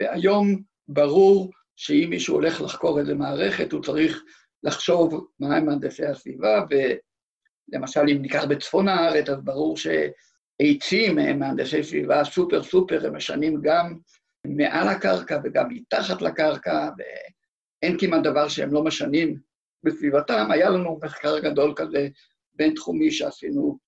והיום 0.00 0.62
ברור 0.88 1.50
שאם 1.76 2.06
מישהו 2.10 2.34
הולך 2.34 2.60
לחקור 2.60 3.00
איזה 3.00 3.14
מערכת, 3.14 3.72
הוא 3.72 3.82
צריך 3.82 4.22
לחשוב 4.62 5.28
מהם 5.40 5.66
מהנדסי 5.66 6.06
הסביבה, 6.06 6.64
ולמשל, 6.70 8.00
אם 8.00 8.22
ניקח 8.22 8.44
בצפון 8.44 8.88
הארץ, 8.88 9.28
אז 9.28 9.40
ברור 9.44 9.76
שעצים 9.76 11.18
הם 11.18 11.38
מהנדסי 11.38 11.82
סביבה 11.82 12.24
סופר 12.24 12.62
סופר, 12.62 13.06
הם 13.06 13.16
משנים 13.16 13.60
גם 13.62 13.98
מעל 14.46 14.88
הקרקע 14.88 15.38
וגם 15.44 15.68
מתחת 15.68 16.22
לקרקע, 16.22 16.90
ואין 16.98 17.98
כמעט 17.98 18.22
דבר 18.22 18.48
שהם 18.48 18.72
לא 18.72 18.84
משנים 18.84 19.36
בסביבתם. 19.84 20.50
היה 20.50 20.70
לנו 20.70 21.00
מחקר 21.02 21.38
גדול 21.38 21.72
כזה 21.76 22.08
בינתחומי 22.54 23.10
שעשינו 23.10 23.78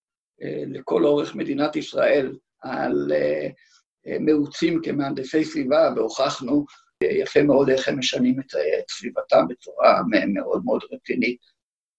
אה, 0.42 0.62
לכל 0.66 1.04
אורך 1.04 1.34
מדינת 1.34 1.76
ישראל, 1.76 2.32
על 2.62 3.12
אה, 3.12 3.48
אה, 4.06 4.18
מאוצים 4.20 4.80
כמהנדסי 4.82 5.44
סביבה, 5.44 5.90
והוכחנו 5.96 6.64
יפה 7.02 7.42
מאוד 7.42 7.70
איך 7.70 7.88
הם 7.88 7.98
משנים 7.98 8.40
את 8.40 8.90
סביבתם 8.90 9.48
בצורה 9.48 10.02
מאוד 10.34 10.64
מאוד 10.64 10.80
רצינית. 10.92 11.40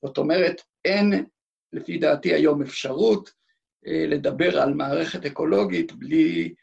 זאת 0.05 0.17
אומרת, 0.17 0.61
אין, 0.85 1.25
לפי 1.73 1.97
דעתי 1.97 2.33
היום, 2.33 2.61
אפשרות 2.61 3.29
אה, 3.87 4.05
לדבר 4.07 4.61
על 4.61 4.73
מערכת 4.73 5.25
אקולוגית 5.25 5.91
בלי 5.91 6.53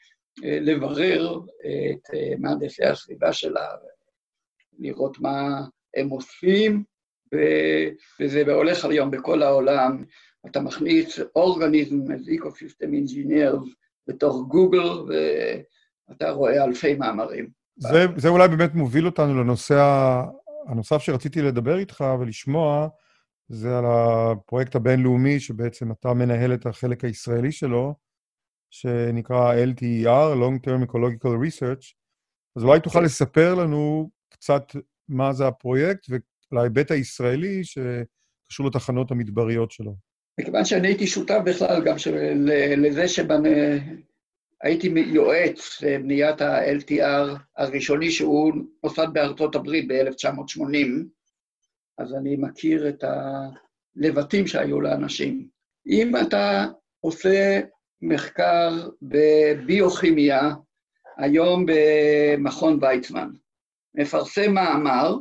לברר 0.43 1.41
את 1.91 2.15
מהנדסי 2.39 2.85
הסביבה 2.85 3.33
שלה, 3.33 3.67
לראות 4.79 5.19
מה 5.19 5.61
הם 5.97 6.13
אוספים, 6.13 6.85
וזה 8.21 8.53
הולך 8.53 8.85
היום 8.85 9.11
בכל 9.11 9.43
העולם. 9.43 10.05
אתה 10.47 10.61
מכניס 10.61 11.21
אורגניזם, 11.37 11.97
ecosystem 12.37 12.95
engineers, 12.95 13.69
בתוך 14.11 14.49
גוגל, 14.49 15.15
ואתה 16.09 16.31
רואה 16.31 16.65
אלפי 16.65 16.95
מאמרים. 16.95 17.49
זה, 17.77 18.07
זה 18.17 18.29
אולי 18.29 18.49
באמת 18.49 18.75
מוביל 18.75 19.07
אותנו 19.07 19.41
לנושא 19.41 19.77
הנוסף 20.67 20.99
שרציתי 20.99 21.43
לדבר 21.43 21.79
איתך 21.79 22.05
ולשמוע, 22.21 22.89
זה 23.49 23.79
על 23.79 23.85
הפרויקט 23.87 24.75
הבינלאומי, 24.75 25.41
שבעצם 25.41 25.93
אתה 25.93 26.15
מנהל 26.15 26.55
את 26.55 26.67
החלק 26.67 27.05
הישראלי 27.05 27.53
שלו, 27.53 27.95
שנקרא 28.71 29.55
LTER, 29.55 30.35
Long 30.37 30.67
Term 30.67 30.87
Ecological 30.87 31.31
Research. 31.47 31.95
אז 32.57 32.65
אולי 32.65 32.81
תוכל 32.81 33.01
לספר 33.01 33.55
לנו 33.55 34.11
קצת 34.33 34.63
מה 35.09 35.33
זה 35.33 35.47
הפרויקט 35.47 36.07
ולהיבט 36.53 36.91
הישראלי 36.91 37.65
שקשור 37.65 38.67
לתחנות 38.67 39.11
המדבריות 39.11 39.71
שלו. 39.71 40.10
מכיוון 40.41 40.65
שאני 40.65 40.89
הייתי 40.89 41.07
שותף 41.07 41.39
בכלל 41.45 41.83
גם 41.85 41.99
של, 41.99 42.17
לזה 42.77 43.09
שהייתי 43.09 44.89
יועץ 44.97 45.83
לבניית 45.83 46.41
ה-LTR 46.41 47.39
הראשוני, 47.57 48.11
שהוא 48.11 48.53
נוסד 48.85 49.07
בארצות 49.13 49.55
הברית 49.55 49.89
ב-1980, 49.89 50.89
אז 51.99 52.15
אני 52.15 52.37
מכיר 52.37 52.89
את 52.89 53.05
הלבטים 53.05 54.47
שהיו 54.47 54.81
לאנשים. 54.81 55.47
אם 55.87 56.17
אתה 56.17 56.67
עושה 57.01 57.61
מחקר 58.03 58.89
בביוכימיה, 59.03 60.51
היום 61.17 61.67
במכון 61.67 62.79
ויצמן, 62.83 63.31
מפרסם 63.95 64.55
מאמר, 64.55 65.17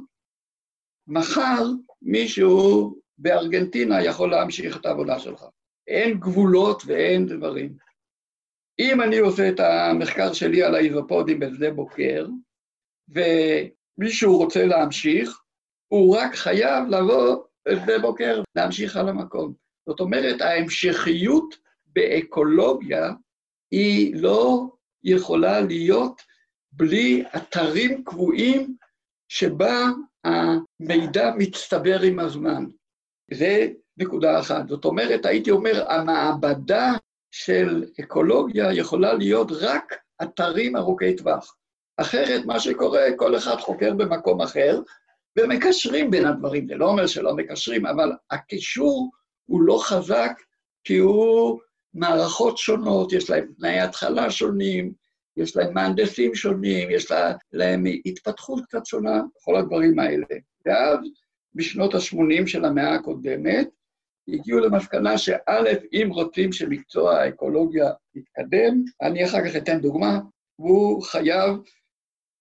מחר 1.08 1.64
מישהו 2.02 2.96
בארגנטינה 3.20 4.04
יכול 4.04 4.32
להמשיך 4.32 4.78
את 4.78 4.86
העבודה 4.86 5.20
שלך. 5.20 5.46
אין 5.88 6.20
גבולות 6.20 6.84
ואין 6.86 7.26
דברים. 7.26 7.78
אם 8.80 9.02
אני 9.02 9.18
עושה 9.18 9.50
את 9.50 9.60
המחקר 9.60 10.34
שלי 10.34 10.64
על 10.64 10.76
האיזופודים 10.76 11.40
בשדה 11.40 11.72
בוקר, 11.72 12.28
ומישהו 13.10 14.38
רוצה 14.38 14.66
להמשיך, 14.66 15.42
הוא 15.88 16.18
רק 16.18 16.36
חייב 16.36 16.88
לבוא 16.90 17.44
בשדה 17.68 18.00
בוקר, 18.00 18.42
להמשיך 18.56 18.98
על 18.98 19.10
המקום. 19.10 19.54
זאת 19.88 20.00
אומרת, 20.00 20.42
ההמשכיות 20.42 21.56
באקולוגיה 21.86 23.12
היא 23.72 24.16
לא 24.22 24.68
יכולה 25.04 25.62
להיות 25.62 26.22
בלי 26.72 27.24
אתרים 27.36 28.04
קבועים 28.04 28.76
שבה 29.28 29.86
המידע 30.24 31.32
מצטבר 31.38 32.02
עם 32.02 32.20
הזמן. 32.20 32.66
זה 33.34 33.68
נקודה 33.98 34.40
אחת. 34.40 34.68
זאת 34.68 34.86
אומרת, 34.86 35.26
הייתי 35.26 35.52
אומר, 35.52 35.92
המעבדה 35.92 36.94
של 37.32 37.86
אקולוגיה 38.00 38.74
יכולה 38.74 39.14
להיות 39.14 39.52
רק 39.52 39.94
אתרים 40.24 40.76
ארוכי 40.76 41.16
טווח. 41.16 41.56
אחרת, 41.98 42.46
מה 42.46 42.60
שקורה, 42.60 43.06
כל 43.16 43.38
אחד 43.38 43.56
חוקר 43.56 43.94
במקום 43.94 44.42
אחר, 44.42 44.82
ומקשרים 45.40 46.12
בין 46.12 46.26
הדברים. 46.26 46.68
זה 46.68 46.76
לא 46.76 46.90
אומר 46.90 47.08
שלא 47.08 47.36
מקשרים, 47.36 47.86
אבל 47.86 48.12
הקישור 48.32 49.12
הוא 49.46 49.62
לא 49.62 49.80
חזק, 49.84 50.32
כי 50.84 50.98
הוא 50.98 51.60
מערכות 51.94 52.58
שונות, 52.58 53.14
יש 53.14 53.30
להם 53.30 53.46
תנאי 53.58 53.80
התחלה 53.80 54.32
שונים, 54.32 54.94
יש 55.38 55.58
להם 55.58 55.74
מהנדסים 55.74 56.36
שונים, 56.36 56.92
יש 56.92 57.12
להם 57.54 57.84
התפתחות 58.06 58.64
קצת 58.66 58.86
שונה, 58.86 59.22
כל 59.44 59.56
הדברים 59.56 60.00
האלה. 60.00 60.26
ואז, 60.66 61.00
בשנות 61.56 61.96
ה-80 61.96 62.48
של 62.48 62.66
המאה 62.66 62.96
הקודמת, 62.96 63.70
הגיעו 64.28 64.60
למסקנה 64.60 65.18
שא', 65.18 65.62
אם 65.94 66.10
רוצים 66.12 66.52
שמקצוע 66.52 67.16
האקולוגיה 67.16 67.92
יתקדם, 68.16 68.84
אני 69.02 69.26
אחר 69.26 69.50
כך 69.50 69.56
אתן 69.56 69.82
דוגמה, 69.82 70.20
הוא 70.56 71.04
חייב 71.04 71.56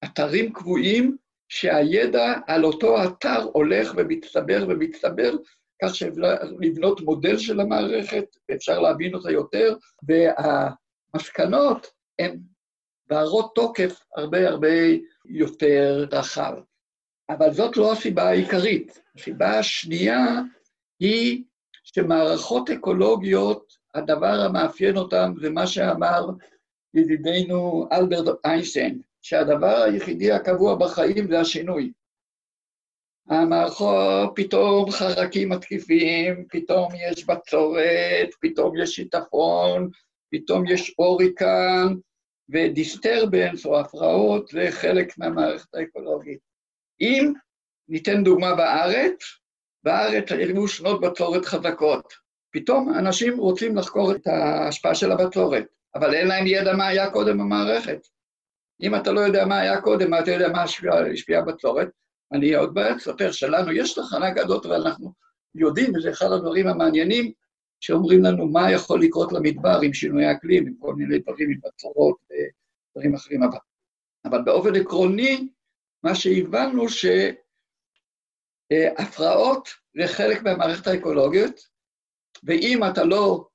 אתרים 0.04 0.52
קבועים 0.52 1.16
שהידע 1.48 2.34
על 2.46 2.64
אותו 2.64 3.04
אתר 3.04 3.42
הולך 3.52 3.92
ומצטבר 3.96 4.66
ומצטבר, 4.68 5.36
כך 5.82 5.94
שלבנות 5.94 7.00
מודל 7.00 7.38
של 7.38 7.60
המערכת, 7.60 8.24
ואפשר 8.48 8.80
להבין 8.80 9.14
אותה 9.14 9.30
יותר, 9.30 9.76
והמסקנות 10.02 11.86
הן 12.18 12.38
בערות 13.06 13.54
תוקף 13.54 14.00
הרבה 14.16 14.48
הרבה 14.48 14.68
יותר 15.24 16.06
רחב. 16.12 16.54
אבל 17.30 17.52
זאת 17.52 17.76
לא 17.76 17.92
הסיבה 17.92 18.22
העיקרית. 18.22 19.00
הסיבה 19.16 19.58
השנייה 19.58 20.26
היא 21.00 21.44
שמערכות 21.84 22.70
אקולוגיות, 22.70 23.72
הדבר 23.94 24.40
המאפיין 24.40 24.96
אותן 24.96 25.32
זה 25.40 25.50
מה 25.50 25.66
שאמר 25.66 26.26
ידידנו 26.94 27.88
אלברט 27.92 28.36
איינשטיין, 28.44 29.00
שהדבר 29.22 29.82
היחידי 29.82 30.32
הקבוע 30.32 30.74
בחיים 30.74 31.28
זה 31.28 31.40
השינוי. 31.40 31.92
המערכות, 33.28 34.32
פתאום 34.34 34.90
חרקים 34.90 35.48
מתקיפים, 35.48 36.44
פתאום 36.50 36.88
יש 37.10 37.26
בצורת, 37.26 38.28
פתאום 38.40 38.76
יש 38.82 38.90
שיטפון, 38.90 39.90
פתאום 40.30 40.66
יש 40.66 40.94
אוריקן, 40.98 41.94
ודיסטרבנס 42.48 43.66
או 43.66 43.80
הפרעות 43.80 44.48
זה 44.48 44.66
חלק 44.70 45.18
מהמערכת 45.18 45.74
האקולוגית. 45.74 46.47
אם 47.00 47.32
ניתן 47.88 48.24
דוגמה 48.24 48.54
בארץ, 48.54 49.18
בארץ 49.84 50.32
היו 50.32 50.68
שנות 50.68 51.00
בצורת 51.00 51.44
חזקות. 51.44 52.12
פתאום 52.52 52.98
אנשים 52.98 53.38
רוצים 53.38 53.76
לחקור 53.76 54.12
את 54.12 54.26
ההשפעה 54.26 54.94
של 54.94 55.12
הבצורת, 55.12 55.64
אבל 55.94 56.14
אין 56.14 56.28
להם 56.28 56.46
ידע 56.46 56.76
מה 56.76 56.86
היה 56.86 57.10
קודם 57.10 57.38
במערכת. 57.38 58.00
אם 58.82 58.94
אתה 58.94 59.12
לא 59.12 59.20
יודע 59.20 59.46
מה 59.46 59.58
היה 59.58 59.80
קודם, 59.80 60.10
מה 60.10 60.20
אתה 60.20 60.30
יודע 60.30 60.48
מה 60.48 60.62
השפיע 60.62 61.40
בצורת, 61.46 61.88
אני 62.32 62.54
עוד 62.54 62.74
מעט 62.74 62.96
אספר 62.96 63.32
שלנו 63.32 63.72
יש 63.72 63.94
תחנה 63.94 64.34
כזאת 64.34 64.66
ואנחנו 64.66 65.12
יודעים, 65.54 65.96
וזה 65.96 66.10
אחד 66.10 66.26
הדברים 66.32 66.66
המעניינים, 66.66 67.32
שאומרים 67.80 68.22
לנו 68.22 68.48
מה 68.48 68.72
יכול 68.72 69.02
לקרות 69.02 69.32
למדבר 69.32 69.80
עם 69.82 69.92
שינוי 69.92 70.32
אקלים, 70.32 70.66
עם 70.66 70.74
כל 70.78 70.94
מיני 70.94 71.18
דברים, 71.18 71.50
עם 71.50 71.58
בצורות 71.64 72.16
ודברים 72.30 73.14
אחרים. 73.14 73.42
אבל, 73.42 73.58
אבל 74.24 74.42
באופן 74.42 74.74
עקרוני, 74.76 75.48
מה 76.04 76.14
שהבנו 76.14 76.84
שהפרעות 78.68 79.68
זה 79.96 80.06
חלק 80.06 80.42
מהמערכת 80.42 80.86
האקולוגית, 80.86 81.68
ואם 82.42 82.80
אתה 82.92 83.04
לא 83.04 83.48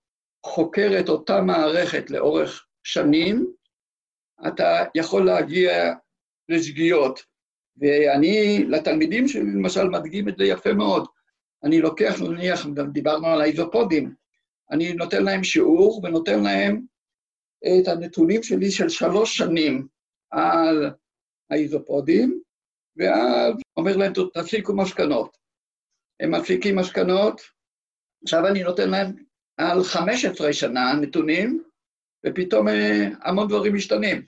חוקר 0.45 0.91
את 0.99 1.10
אותה 1.10 1.41
מערכת 1.41 2.10
לאורך 2.10 2.67
שנים, 2.84 3.53
אתה 4.47 4.84
יכול 4.95 5.25
להגיע 5.25 5.93
לשגיאות. 6.49 7.19
ואני, 7.77 8.65
לתלמידים 8.69 9.27
שלי 9.27 9.53
למשל, 9.56 9.89
מדגים 9.89 10.29
את 10.29 10.38
זה 10.38 10.43
יפה 10.43 10.73
מאוד. 10.73 11.06
אני 11.63 11.82
לוקח, 11.82 12.21
נניח, 12.21 12.65
דיברנו 12.91 13.27
על 13.27 13.41
האיזופודים, 13.41 14.13
אני 14.71 14.93
נותן 14.93 15.23
להם 15.23 15.43
שיעור 15.43 16.01
ונותן 16.03 16.43
להם 16.43 16.86
את 17.63 17.88
הנתונים 17.88 18.43
שלי 18.43 18.71
של 18.71 18.89
שלוש 18.89 19.38
שנים 19.38 19.88
על 20.32 20.91
האיזופודים, 21.53 22.41
ואז 22.97 23.53
אומר 23.77 23.97
להם, 23.97 24.13
תפסיקו 24.33 24.75
מסקנות. 24.75 25.37
הם 26.19 26.31
מפסיקים 26.31 26.75
מסקנות, 26.75 27.41
עכשיו 28.23 28.47
אני 28.47 28.63
נותן 28.63 28.89
להם 28.89 29.15
על 29.57 29.83
15 29.83 30.53
שנה 30.53 30.93
נתונים, 31.01 31.63
ופתאום 32.25 32.67
אה, 32.67 33.07
המון 33.21 33.47
דברים 33.47 33.75
משתנים. 33.75 34.25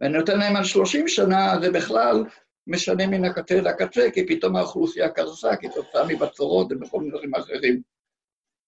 ואני 0.00 0.18
נותן 0.18 0.38
להם 0.38 0.56
על 0.56 0.64
30 0.64 1.08
שנה, 1.08 1.54
זה 1.62 1.70
בכלל 1.70 2.24
משנה 2.66 3.06
מן 3.06 3.24
הקצה 3.24 3.60
לקצה, 3.60 4.10
כי 4.14 4.26
פתאום 4.26 4.56
האוכלוסייה 4.56 5.08
קרסה 5.08 5.56
כתוצאה 5.56 6.06
מבצורות 6.08 6.66
ובכל 6.70 6.98
מיני 6.98 7.10
דברים 7.10 7.34
אחרים. 7.34 7.82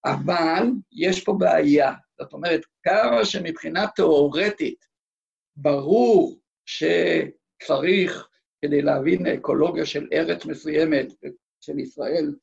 אבל 0.05 0.63
יש 0.93 1.25
פה 1.25 1.37
בעיה. 1.39 1.93
זאת 2.19 2.33
אומרת, 2.33 2.61
כמה 2.83 3.25
שמבחינה 3.25 3.87
תיאורטית 3.87 4.87
ברור 5.57 6.41
שצריך, 7.63 8.29
כדי 8.63 8.83
להבין 8.83 9.27
אקולוגיה 9.27 9.87
של 9.87 10.09
ארץ 10.13 10.45
מסוימת, 10.45 11.07
של 11.61 11.79
ישראל, 11.79 12.35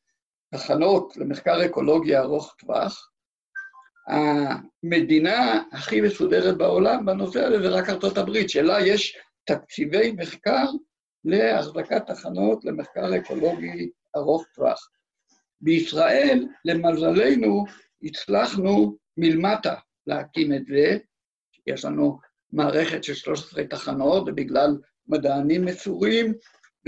תחנות 0.51 1.17
למחקר 1.17 1.65
אקולוגיה 1.65 2.21
ארוך 2.21 2.56
טווח, 2.60 3.12
המדינה 4.08 5.63
הכי 5.71 6.01
מסודרת 6.01 6.58
בעולם 6.58 7.06
בנושא 7.06 7.39
הזה 7.39 7.60
זה 7.60 7.69
רק 7.69 7.89
ארצות 7.89 8.17
הברית, 8.17 8.49
שלה 8.49 8.88
יש 8.88 9.17
תקציבי 9.45 10.12
מחקר 10.12 10.65
להחזקת 11.25 12.08
תחנות 12.08 12.65
למחקר 12.65 13.17
אקולוגי 13.17 13.89
ארוך 14.15 14.45
טווח. 14.56 14.89
בישראל, 15.62 16.47
למזלנו, 16.65 17.65
הצלחנו 18.04 18.97
מלמטה 19.17 19.75
להקים 20.08 20.54
את 20.54 20.65
זה. 20.65 20.97
יש 21.67 21.86
לנו 21.86 22.19
מערכת 22.51 23.04
של 23.04 23.13
13 23.13 23.63
תחנות, 23.63 24.23
ובגלל 24.28 24.78
מדענים 25.07 25.65
מסורים, 25.65 26.33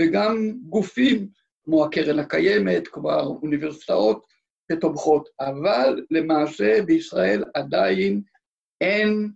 וגם 0.00 0.52
גופים 0.68 1.28
כמו 1.64 1.84
הקרן 1.84 2.18
הקיימת, 2.18 2.88
כמו 2.88 3.10
האוניברסיטאות, 3.10 4.26
שתומכות. 4.72 5.28
אבל 5.40 6.04
למעשה 6.10 6.82
בישראל 6.86 7.44
עדיין 7.54 8.22
אין 8.80 9.30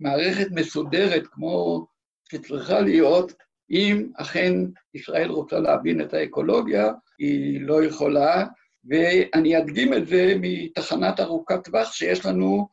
מערכת 0.00 0.46
מסודרת 0.50 1.26
כמו 1.26 1.86
שצריכה 2.30 2.80
להיות, 2.80 3.32
אם 3.70 4.10
אכן 4.16 4.52
ישראל 4.94 5.28
רוצה 5.28 5.58
להבין 5.58 6.00
את 6.00 6.14
האקולוגיה, 6.14 6.92
היא 7.18 7.60
לא 7.60 7.84
יכולה, 7.84 8.46
ואני 8.84 9.58
אדגים 9.58 9.94
את 9.94 10.06
זה 10.06 10.34
מתחנת 10.40 11.20
ארוכת 11.20 11.64
טווח 11.64 11.92
שיש 11.92 12.26
לנו 12.26 12.68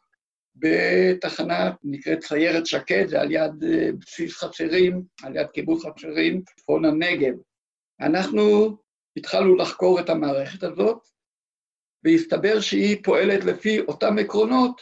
בתחנה 0.55 1.71
נקראת 1.83 2.23
סיירת 2.23 2.65
שקד, 2.65 3.07
זה 3.07 3.21
על 3.21 3.31
יד 3.31 3.63
אה, 3.63 3.89
בסיס 3.99 4.37
חצרים, 4.37 5.03
על 5.23 5.35
יד 5.35 5.47
קיבוץ 5.47 5.85
חצרים, 5.85 6.41
צפון 6.41 6.85
הנגב. 6.85 7.33
אנחנו 8.01 8.77
התחלנו 9.17 9.55
לחקור 9.55 9.99
את 9.99 10.09
המערכת 10.09 10.63
הזאת, 10.63 11.07
והסתבר 12.03 12.59
שהיא 12.59 13.03
פועלת 13.03 13.43
לפי 13.43 13.79
אותם 13.79 14.17
עקרונות 14.19 14.81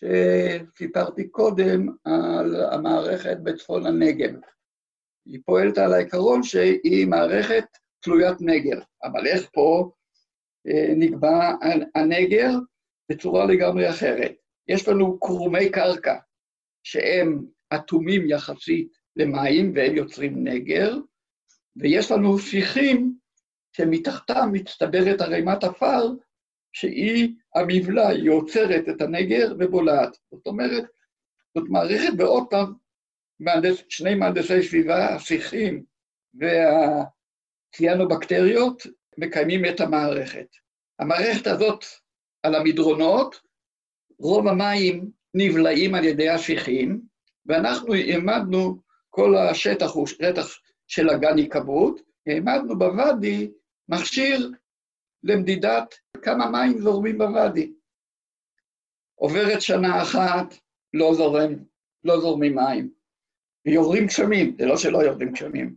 שסיפרתי 0.00 1.28
קודם 1.28 1.88
על 2.04 2.64
המערכת 2.72 3.36
בצפון 3.42 3.86
הנגב. 3.86 4.30
היא 5.26 5.40
פועלת 5.44 5.78
על 5.78 5.92
העיקרון 5.92 6.42
שהיא 6.42 7.06
מערכת 7.06 7.64
תלוית 8.00 8.36
נגר, 8.40 8.80
אבל 9.02 9.26
איך 9.26 9.48
פה 9.52 9.90
אה, 10.66 10.94
נקבע 10.96 11.52
הנגר 11.94 12.50
בצורה 13.10 13.44
לגמרי 13.44 13.90
אחרת. 13.90 14.39
יש 14.70 14.88
לנו 14.88 15.20
קרומי 15.20 15.70
קרקע 15.70 16.18
שהם 16.82 17.44
אטומים 17.74 18.30
יחסית 18.30 18.92
למים 19.16 19.72
והם 19.74 19.96
יוצרים 19.96 20.48
נגר, 20.48 20.96
ויש 21.76 22.10
לנו 22.10 22.38
שיחים 22.38 23.14
שמתחתם 23.76 24.48
מצטברת 24.52 25.20
ערימת 25.20 25.64
עפר 25.64 26.12
שהיא, 26.72 27.34
המבלע, 27.54 28.08
היא 28.08 28.30
עוצרת 28.30 28.88
את 28.88 29.02
הנגר 29.02 29.54
ובולעת. 29.58 30.16
זאת 30.30 30.46
אומרת, 30.46 30.84
זאת 31.54 31.68
מערכת, 31.68 32.12
ועוד 32.18 32.44
פעם, 32.50 32.74
מהנדס, 33.40 33.82
שני 33.88 34.14
מהנדסי 34.14 34.62
סביבה, 34.62 35.14
השיחים 35.14 35.84
והציאנובקטריות, 37.74 38.82
מקיימים 39.18 39.64
את 39.64 39.80
המערכת. 39.80 40.46
המערכת 40.98 41.46
הזאת 41.46 41.84
על 42.42 42.54
המדרונות, 42.54 43.40
רוב 44.20 44.48
המים 44.48 45.10
נבלעים 45.34 45.94
על 45.94 46.04
ידי 46.04 46.28
השיחים, 46.28 47.00
ואנחנו 47.46 47.94
העמדנו, 47.94 48.78
כל 49.10 49.36
השטח 49.36 49.90
הוא 49.90 50.06
שטח 50.06 50.58
של 50.86 51.10
אגן 51.10 51.36
היקברות, 51.36 52.00
העמדנו 52.26 52.78
בוואדי 52.78 53.50
מכשיר 53.88 54.50
למדידת 55.22 55.94
כמה 56.22 56.50
מים 56.50 56.78
זורמים 56.78 57.18
בוואדי. 57.18 57.72
עוברת 59.14 59.62
שנה 59.62 60.02
אחת, 60.02 60.54
לא 60.94 61.14
זורם, 61.14 61.54
לא 62.04 62.20
זורמים 62.20 62.54
מים. 62.54 62.90
ויורדים 63.66 64.06
גשמים, 64.06 64.56
זה 64.58 64.66
לא 64.66 64.76
שלא 64.76 64.98
יורדים 64.98 65.32
גשמים. 65.32 65.74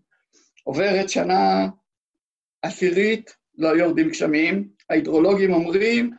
עוברת 0.64 1.10
שנה 1.10 1.68
עשירית, 2.62 3.36
לא 3.58 3.68
יורדים 3.68 4.10
גשמים, 4.10 4.70
ההידרולוגים 4.90 5.54
אומרים, 5.54 6.12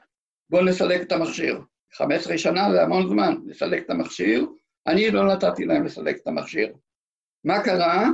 בואו 0.51 0.65
נסלק 0.65 1.03
את 1.03 1.13
המכשיר. 1.13 1.61
15 1.95 2.39
שנה 2.39 2.73
זה 2.73 2.83
המון 2.83 3.09
זמן, 3.09 3.35
לסלק 3.47 3.85
את 3.85 3.91
המכשיר, 3.91 4.47
אני 4.87 5.11
לא 5.11 5.35
נתתי 5.35 5.65
להם 5.65 5.85
לסלק 5.85 6.17
את 6.17 6.27
המכשיר. 6.27 6.73
מה 7.45 7.63
קרה? 7.63 8.09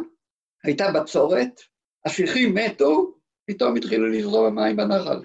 הייתה 0.65 0.91
בצורת, 0.91 1.61
השיחים 2.07 2.55
מתו, 2.55 3.15
פתאום 3.47 3.77
התחילו 3.77 4.07
לזרום 4.07 4.47
המים 4.47 4.77
בנחל. 4.77 5.23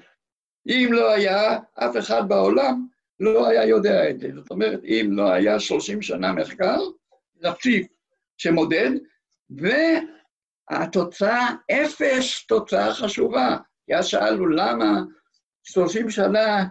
אם 0.67 0.89
לא 0.91 1.11
היה, 1.11 1.59
אף 1.73 1.97
אחד 1.97 2.29
בעולם 2.29 2.87
לא 3.19 3.47
היה 3.47 3.65
יודע 3.65 4.09
את 4.09 4.19
זה. 4.19 4.29
זאת 4.35 4.51
אומרת, 4.51 4.79
אם 4.83 5.09
לא 5.11 5.31
היה 5.31 5.59
30 5.59 6.01
שנה 6.01 6.33
מחקר 6.33 6.79
רציף 7.41 7.87
שמודד, 8.37 8.91
והתוצאה, 10.71 11.47
אפס 11.71 12.45
תוצאה 12.47 12.93
חשובה. 12.93 13.57
כי 13.85 13.95
אז 13.95 14.05
שאלנו 14.05 14.47
למה 14.47 15.01
30 15.63 16.09
שנה 16.09 16.65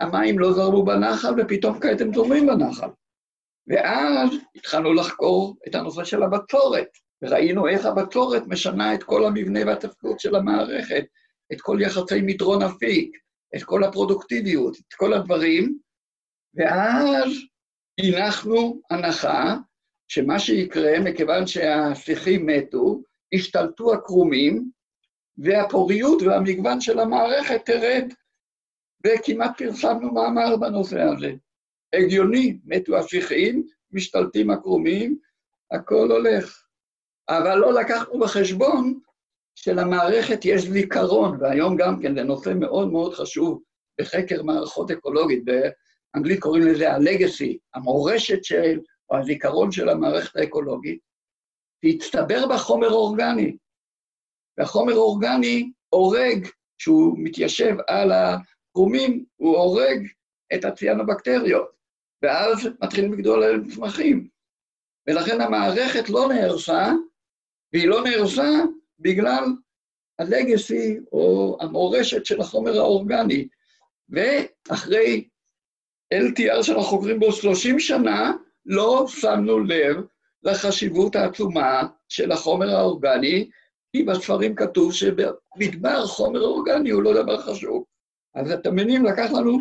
המים 0.00 0.38
לא 0.38 0.52
זרמו 0.52 0.84
בנחל 0.84 1.34
ופתאום 1.38 1.80
כעת 1.80 2.00
הם 2.00 2.14
זורמים 2.14 2.46
בנחל. 2.46 2.88
ואז 3.66 4.30
התחלנו 4.56 4.94
לחקור 4.94 5.56
את 5.68 5.74
הנושא 5.74 6.04
של 6.04 6.22
הבצורת, 6.22 6.88
וראינו 7.22 7.68
איך 7.68 7.86
הבצורת 7.86 8.42
משנה 8.46 8.94
את 8.94 9.02
כל 9.02 9.24
המבנה 9.24 9.60
והתפקוד 9.66 10.20
של 10.20 10.36
המערכת, 10.36 11.04
את 11.52 11.60
כל 11.60 11.78
יחסי 11.80 12.20
מדרון 12.22 12.62
אפיק, 12.62 13.16
את 13.56 13.62
כל 13.62 13.84
הפרודוקטיביות, 13.84 14.76
את 14.76 14.94
כל 14.94 15.12
הדברים, 15.12 15.78
ואז 16.54 17.32
הנחנו 17.98 18.80
הנחה 18.90 19.56
שמה 20.08 20.38
שיקרה, 20.38 21.00
מכיוון 21.00 21.46
שהשיחים 21.46 22.46
מתו, 22.46 23.02
השתלטו 23.34 23.94
הקרומים, 23.94 24.70
והפוריות 25.38 26.22
והמגוון 26.22 26.80
של 26.80 26.98
המערכת 26.98 27.66
תרד, 27.66 28.04
וכמעט 29.06 29.62
פרסמנו 29.62 30.12
מאמר 30.12 30.56
בנושא 30.56 31.00
הזה. 31.00 31.32
הגיוני, 31.92 32.58
מתו 32.64 32.96
השיחים, 32.96 33.66
משתלטים 33.92 34.50
הקרומים, 34.50 35.18
הכל 35.70 36.10
הולך. 36.10 36.62
אבל 37.28 37.54
לא 37.54 37.80
לקחנו 37.80 38.18
בחשבון 38.18 39.00
שלמערכת 39.54 40.44
יש 40.44 40.62
זיכרון, 40.62 41.38
והיום 41.40 41.76
גם 41.76 42.02
כן 42.02 42.14
זה 42.14 42.22
נושא 42.22 42.52
מאוד 42.56 42.92
מאוד 42.92 43.14
חשוב 43.14 43.62
בחקר 44.00 44.42
מערכות 44.42 44.90
אקולוגית, 44.90 45.44
באנגלית 45.44 46.40
קוראים 46.40 46.66
לזה 46.66 46.92
ה-legacy, 46.92 47.56
המורשת 47.74 48.44
של, 48.44 48.80
או 49.10 49.16
הזיכרון 49.16 49.72
של 49.72 49.88
המערכת 49.88 50.36
האקולוגית, 50.36 50.98
והצטבר 51.84 52.46
בה 52.48 52.58
חומר 52.58 52.90
אורגני. 52.90 53.56
והחומר 54.58 54.92
האורגני 54.92 55.72
הורג, 55.88 56.46
כשהוא 56.78 57.16
מתיישב 57.18 57.76
על 57.86 58.12
הקרומים, 58.70 59.24
הוא 59.36 59.56
הורג 59.56 60.06
את 60.54 60.64
הציאנובקטריות, 60.64 61.70
ואז 62.22 62.68
מתחילים 62.82 63.12
לגדול 63.12 63.42
עליהם 63.42 63.68
צמחים. 63.68 64.28
ולכן 65.06 65.40
המערכת 65.40 66.08
לא 66.08 66.28
נהרסה, 66.28 66.92
והיא 67.72 67.88
לא 67.88 68.04
נהרסה 68.04 68.48
בגלל 68.98 69.44
הלגסי 70.18 70.98
או 71.12 71.56
המורשת 71.60 72.26
של 72.26 72.40
החומר 72.40 72.78
האורגני. 72.78 73.48
ואחרי 74.08 75.28
LTR 76.14 76.62
שאנחנו 76.62 76.82
חוקרים 76.82 77.20
בו 77.20 77.32
30 77.32 77.80
שנה, 77.80 78.32
לא 78.66 79.04
שמנו 79.08 79.60
לב 79.60 79.96
לחשיבות 80.42 81.16
העצומה 81.16 81.82
של 82.08 82.32
החומר 82.32 82.76
האורגני, 82.76 83.50
כי 83.92 84.02
בספרים 84.02 84.54
כתוב 84.54 84.92
שבמדבר 84.92 86.06
חומר 86.06 86.40
אורגני 86.40 86.90
הוא 86.90 87.02
לא 87.02 87.22
דבר 87.22 87.40
חשוב. 87.42 87.84
אז 88.34 88.52
אתם 88.52 88.74
מבינים, 88.74 89.04
לקח 89.04 89.30
לנו, 89.32 89.58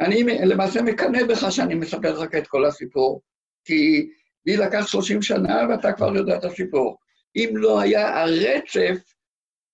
אני 0.00 0.22
למעשה 0.22 0.82
מקנא 0.82 1.24
בך 1.24 1.52
שאני 1.52 1.74
מספר 1.74 2.22
לך 2.22 2.34
את 2.34 2.46
כל 2.46 2.64
הסיפור, 2.64 3.20
כי 3.64 4.08
לי 4.46 4.56
לקח 4.56 4.86
30 4.86 5.22
שנה 5.22 5.66
ואתה 5.68 5.92
כבר 5.92 6.16
יודע 6.16 6.36
את 6.36 6.44
הסיפור. 6.44 6.96
אם 7.36 7.52
לא 7.54 7.80
היה 7.80 8.22
הרצף, 8.22 9.14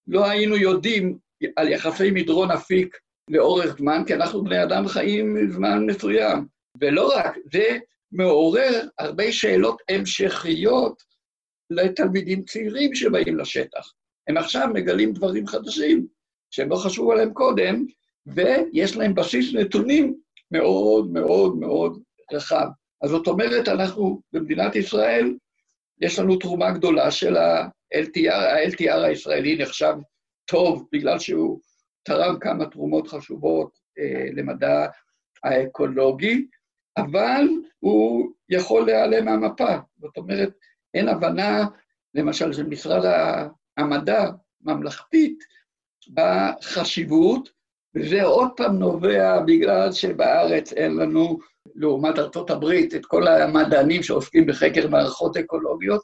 לא 0.07 0.26
היינו 0.30 0.57
יודעים 0.57 1.18
על 1.57 1.68
יחסי 1.68 2.11
מדרון 2.11 2.51
אפיק 2.51 2.97
לאורך 3.30 3.76
זמן, 3.78 4.03
כי 4.07 4.14
אנחנו 4.14 4.45
בני 4.45 4.62
אדם 4.62 4.89
חיים 4.89 5.51
זמן 5.51 5.87
מסוים. 5.87 6.47
ולא 6.80 7.16
רק, 7.16 7.35
זה 7.53 7.78
מעורר 8.12 8.89
הרבה 8.99 9.32
שאלות 9.32 9.82
המשכיות 9.89 11.03
לתלמידים 11.70 12.45
צעירים 12.45 12.95
שבאים 12.95 13.37
לשטח. 13.37 13.93
הם 14.28 14.37
עכשיו 14.37 14.68
מגלים 14.74 15.12
דברים 15.12 15.47
חדשים 15.47 16.07
שהם 16.51 16.70
לא 16.70 16.76
חשבו 16.76 17.12
עליהם 17.12 17.32
קודם, 17.32 17.87
ויש 18.26 18.96
להם 18.96 19.14
בסיס 19.14 19.54
נתונים 19.54 20.14
מאוד 20.50 21.10
מאוד 21.10 21.56
מאוד 21.56 22.02
רחב. 22.32 22.66
אז 23.02 23.10
זאת 23.10 23.26
אומרת, 23.26 23.68
אנחנו 23.68 24.20
במדינת 24.32 24.76
ישראל 24.76 25.34
יש 26.00 26.18
לנו 26.18 26.36
תרומה 26.36 26.70
גדולה 26.70 27.10
של 27.10 27.36
ה-LTR, 27.36 28.32
ה-LTR 28.32 28.96
הישראלי 29.04 29.58
נחשב 29.62 29.94
טוב 30.46 30.88
בגלל 30.92 31.18
שהוא 31.18 31.60
תרם 32.02 32.38
כמה 32.40 32.66
תרומות 32.66 33.08
חשובות 33.08 33.78
אה, 33.98 34.26
למדע 34.32 34.86
האקולוגי, 35.44 36.46
אבל 36.96 37.48
הוא 37.78 38.30
יכול 38.48 38.86
להיעלם 38.86 39.24
מהמפה. 39.24 39.76
זאת 40.00 40.16
אומרת, 40.16 40.50
אין 40.94 41.08
הבנה, 41.08 41.66
למשל, 42.14 42.52
של 42.52 42.66
משרד 42.66 43.02
המדע 43.76 44.30
ממלכתית 44.60 45.38
בחשיבות, 46.14 47.48
וזה 47.95 48.22
עוד 48.22 48.49
פעם 48.57 48.78
נובע 48.78 49.40
בגלל 49.40 49.92
שבארץ 49.92 50.72
אין 50.72 50.97
לנו 50.97 51.38
לעומת 51.74 52.18
ארצות 52.18 52.51
הברית, 52.51 52.95
את 52.95 53.07
כל 53.07 53.26
המדענים 53.26 54.03
שעוסקים 54.03 54.47
בחקר 54.47 54.88
מערכות 54.88 55.36
אקולוגיות 55.36 56.03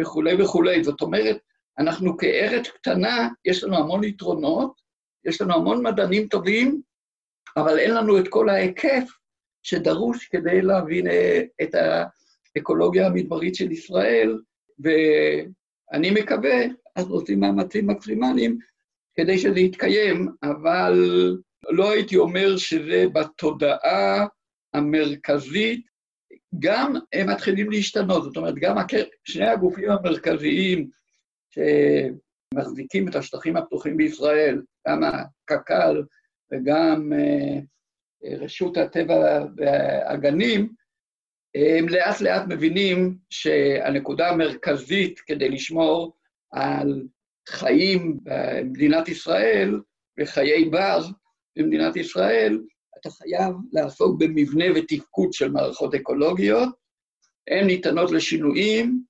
וכולי 0.00 0.42
וכולי. 0.42 0.84
זאת 0.84 1.00
אומרת, 1.00 1.36
אנחנו 1.78 2.16
כארץ 2.16 2.68
קטנה, 2.68 3.28
יש 3.44 3.64
לנו 3.64 3.76
המון 3.76 4.04
יתרונות, 4.04 4.80
יש 5.24 5.40
לנו 5.40 5.54
המון 5.54 5.86
מדענים 5.86 6.28
טובים, 6.28 6.80
אבל 7.56 7.78
אין 7.78 7.94
לנו 7.94 8.18
את 8.18 8.28
כל 8.28 8.48
ההיקף 8.48 9.08
שדרוש 9.62 10.28
כדי 10.28 10.62
להבין 10.62 11.06
אה, 11.06 11.42
את 11.62 11.74
האקולוגיה 12.56 13.06
המדברית 13.06 13.54
של 13.54 13.70
ישראל, 13.70 14.38
ואני 14.78 16.10
מקווה, 16.10 16.64
אז 16.96 17.10
עושים 17.10 17.40
מאמצים 17.40 17.86
מקסימליים 17.86 18.58
כדי 19.16 19.38
שזה 19.38 19.60
יתקיים, 19.60 20.28
אבל 20.42 20.92
לא 21.70 21.90
הייתי 21.90 22.16
אומר 22.16 22.56
שזה 22.56 23.04
בתודעה 23.12 24.26
המרכזית, 24.74 25.86
גם 26.58 26.94
הם 27.12 27.30
מתחילים 27.30 27.70
להשתנות. 27.70 28.24
זאת 28.24 28.36
אומרת, 28.36 28.54
גם 28.54 28.76
שני 29.24 29.46
הגופים 29.46 29.90
המרכזיים 29.90 30.88
שמחזיקים 32.54 33.08
את 33.08 33.16
השטחים 33.16 33.56
הפתוחים 33.56 33.96
בישראל, 33.96 34.62
גם 34.88 35.02
הקק"ל 35.04 36.02
וגם 36.52 37.12
אה, 37.12 37.58
רשות 38.38 38.76
הטבע 38.76 39.44
והגנים, 39.56 40.72
הם 41.54 41.88
לאט 41.88 42.20
לאט 42.20 42.42
מבינים 42.48 43.18
שהנקודה 43.30 44.28
המרכזית 44.28 45.20
כדי 45.20 45.48
לשמור 45.48 46.16
על 46.52 47.02
חיים 47.48 48.18
במדינת 48.22 49.08
ישראל 49.08 49.80
וחיי 50.20 50.64
בר 50.64 51.06
במדינת 51.56 51.96
ישראל 51.96 52.60
אתה 53.00 53.10
חייב 53.10 53.52
לעסוק 53.72 54.20
במבנה 54.20 54.64
ותפקוד 54.74 55.32
של 55.32 55.50
מערכות 55.50 55.94
אקולוגיות, 55.94 56.68
הן 57.50 57.66
ניתנות 57.66 58.10
לשינויים, 58.10 59.02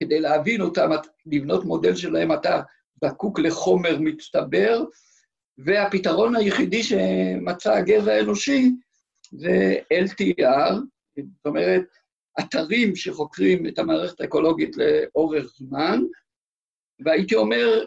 כדי 0.00 0.20
להבין 0.20 0.60
אותם, 0.60 0.90
לבנות 1.26 1.64
מודל 1.64 1.94
שלהם 1.94 2.32
אתה 2.32 2.60
זקוק 3.04 3.38
לחומר 3.38 3.98
מצטבר, 4.00 4.84
והפתרון 5.58 6.36
היחידי 6.36 6.82
שמצא 6.82 7.72
הגזע 7.72 8.12
האנושי 8.12 8.70
זה 9.32 9.76
LTR, 10.04 10.74
זאת 11.16 11.46
אומרת, 11.46 11.82
אתרים 12.40 12.96
שחוקרים 12.96 13.66
את 13.66 13.78
המערכת 13.78 14.20
האקולוגית 14.20 14.76
לאורך 14.76 15.52
זמן, 15.56 16.02
והייתי 17.04 17.34
אומר, 17.34 17.84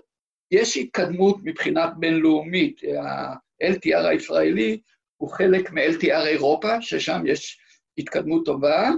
יש 0.51 0.77
התקדמות 0.77 1.37
מבחינת 1.43 1.89
בינלאומית. 1.99 2.81
ה-LTR 2.83 4.07
הישראלי 4.07 4.81
הוא 5.17 5.29
חלק 5.29 5.71
מ-LTR 5.71 6.27
אירופה, 6.27 6.81
ששם 6.81 7.23
יש 7.25 7.59
התקדמות 7.97 8.45
טובה, 8.45 8.89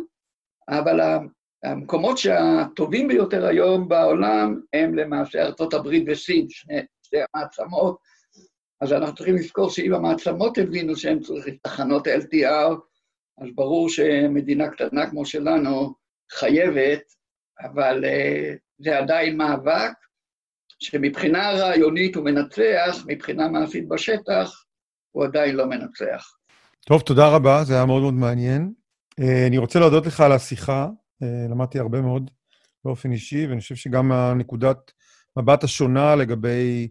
אבל 0.70 1.00
המקומות 1.64 2.18
שהטובים 2.18 3.08
ביותר 3.08 3.46
היום 3.46 3.88
בעולם 3.88 4.62
הם 4.74 4.96
למעשה 4.96 5.42
ארה"ב 5.42 5.88
וסין, 6.08 6.50
שני, 6.50 6.82
שתי 7.04 7.18
המעצמות. 7.34 7.98
אז 8.82 8.94
אנחנו 8.94 9.16
צריכים 9.16 9.36
לזכור 9.36 9.70
שאם 9.70 9.94
המעצמות 9.94 10.58
הבינו 10.58 10.96
שהם 10.96 11.20
צריכים 11.20 11.58
תחנות 11.64 12.08
LTR, 12.08 12.76
אז 13.38 13.48
ברור 13.56 13.90
שמדינה 13.90 14.70
קטנה 14.70 15.10
כמו 15.10 15.26
שלנו 15.26 15.94
חייבת, 16.32 17.02
אבל 17.60 18.04
uh, 18.04 18.58
זה 18.80 18.98
עדיין 18.98 19.38
מאבק 19.38 19.92
שמבחינה 20.80 21.52
רעיונית 21.52 22.16
הוא 22.16 22.26
מנצח, 22.26 23.06
מבחינה 23.08 23.48
מעשית 23.48 23.88
בשטח 23.88 24.64
הוא 25.12 25.26
עדיין 25.26 25.56
לא 25.56 25.66
מנצח. 25.66 26.38
טוב, 26.86 27.02
תודה 27.02 27.28
רבה, 27.36 27.64
זה 27.64 27.74
היה 27.74 27.86
מאוד 27.86 28.02
מאוד 28.02 28.14
מעניין. 28.14 28.74
Uh, 29.22 29.48
אני 29.48 29.58
רוצה 29.58 29.80
להודות 29.80 30.06
לך 30.06 30.20
על 30.20 30.32
השיחה, 30.32 30.88
uh, 31.24 31.52
למדתי 31.52 31.80
הרבה 31.80 32.02
מאוד 32.02 32.32
באופן 32.86 33.12
אישי, 33.12 33.48
ואני 33.48 33.62
חושב 33.62 33.76
שגם 33.76 34.12
הנקודת 34.12 34.92
מבט 35.38 35.64
השונה 35.64 36.16
לגבי 36.16 36.88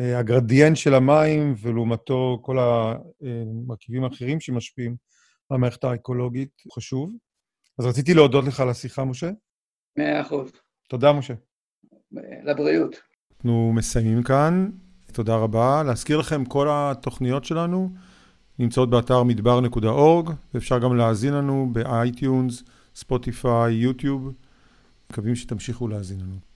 uh, 0.00 0.02
הגרדיאנט 0.18 0.76
של 0.76 0.94
המים, 0.94 1.54
ולעומתו 1.62 2.38
כל 2.42 2.56
המרכיבים 2.58 4.04
האחרים 4.04 4.40
שמשפיעים 4.40 4.96
המערכת 5.50 5.84
האקולוגית 5.84 6.62
חשוב. 6.76 7.12
אז 7.78 7.86
רציתי 7.86 8.14
להודות 8.14 8.44
לך 8.44 8.60
על 8.60 8.68
השיחה, 8.68 9.04
משה. 9.04 9.30
מאה 9.98 10.20
אחוז. 10.20 10.52
תודה, 10.88 11.12
משה. 11.12 11.34
לבריאות. 12.44 13.09
אנחנו 13.40 13.72
מסיימים 13.74 14.22
כאן. 14.22 14.70
תודה 15.12 15.36
רבה. 15.36 15.82
להזכיר 15.82 16.18
לכם, 16.18 16.44
כל 16.44 16.68
התוכניות 16.70 17.44
שלנו 17.44 17.92
נמצאות 18.58 18.90
באתר 18.90 19.22
מדבר.org, 19.22 20.30
ואפשר 20.54 20.78
גם 20.78 20.96
להאזין 20.96 21.34
לנו 21.34 21.68
ב 21.72 21.83
iTunes, 21.83 22.62
ספוטיפיי, 22.94 23.74
יוטיוב. 23.74 24.32
מקווים 25.10 25.34
שתמשיכו 25.34 25.88
להאזין 25.88 26.20
לנו. 26.20 26.49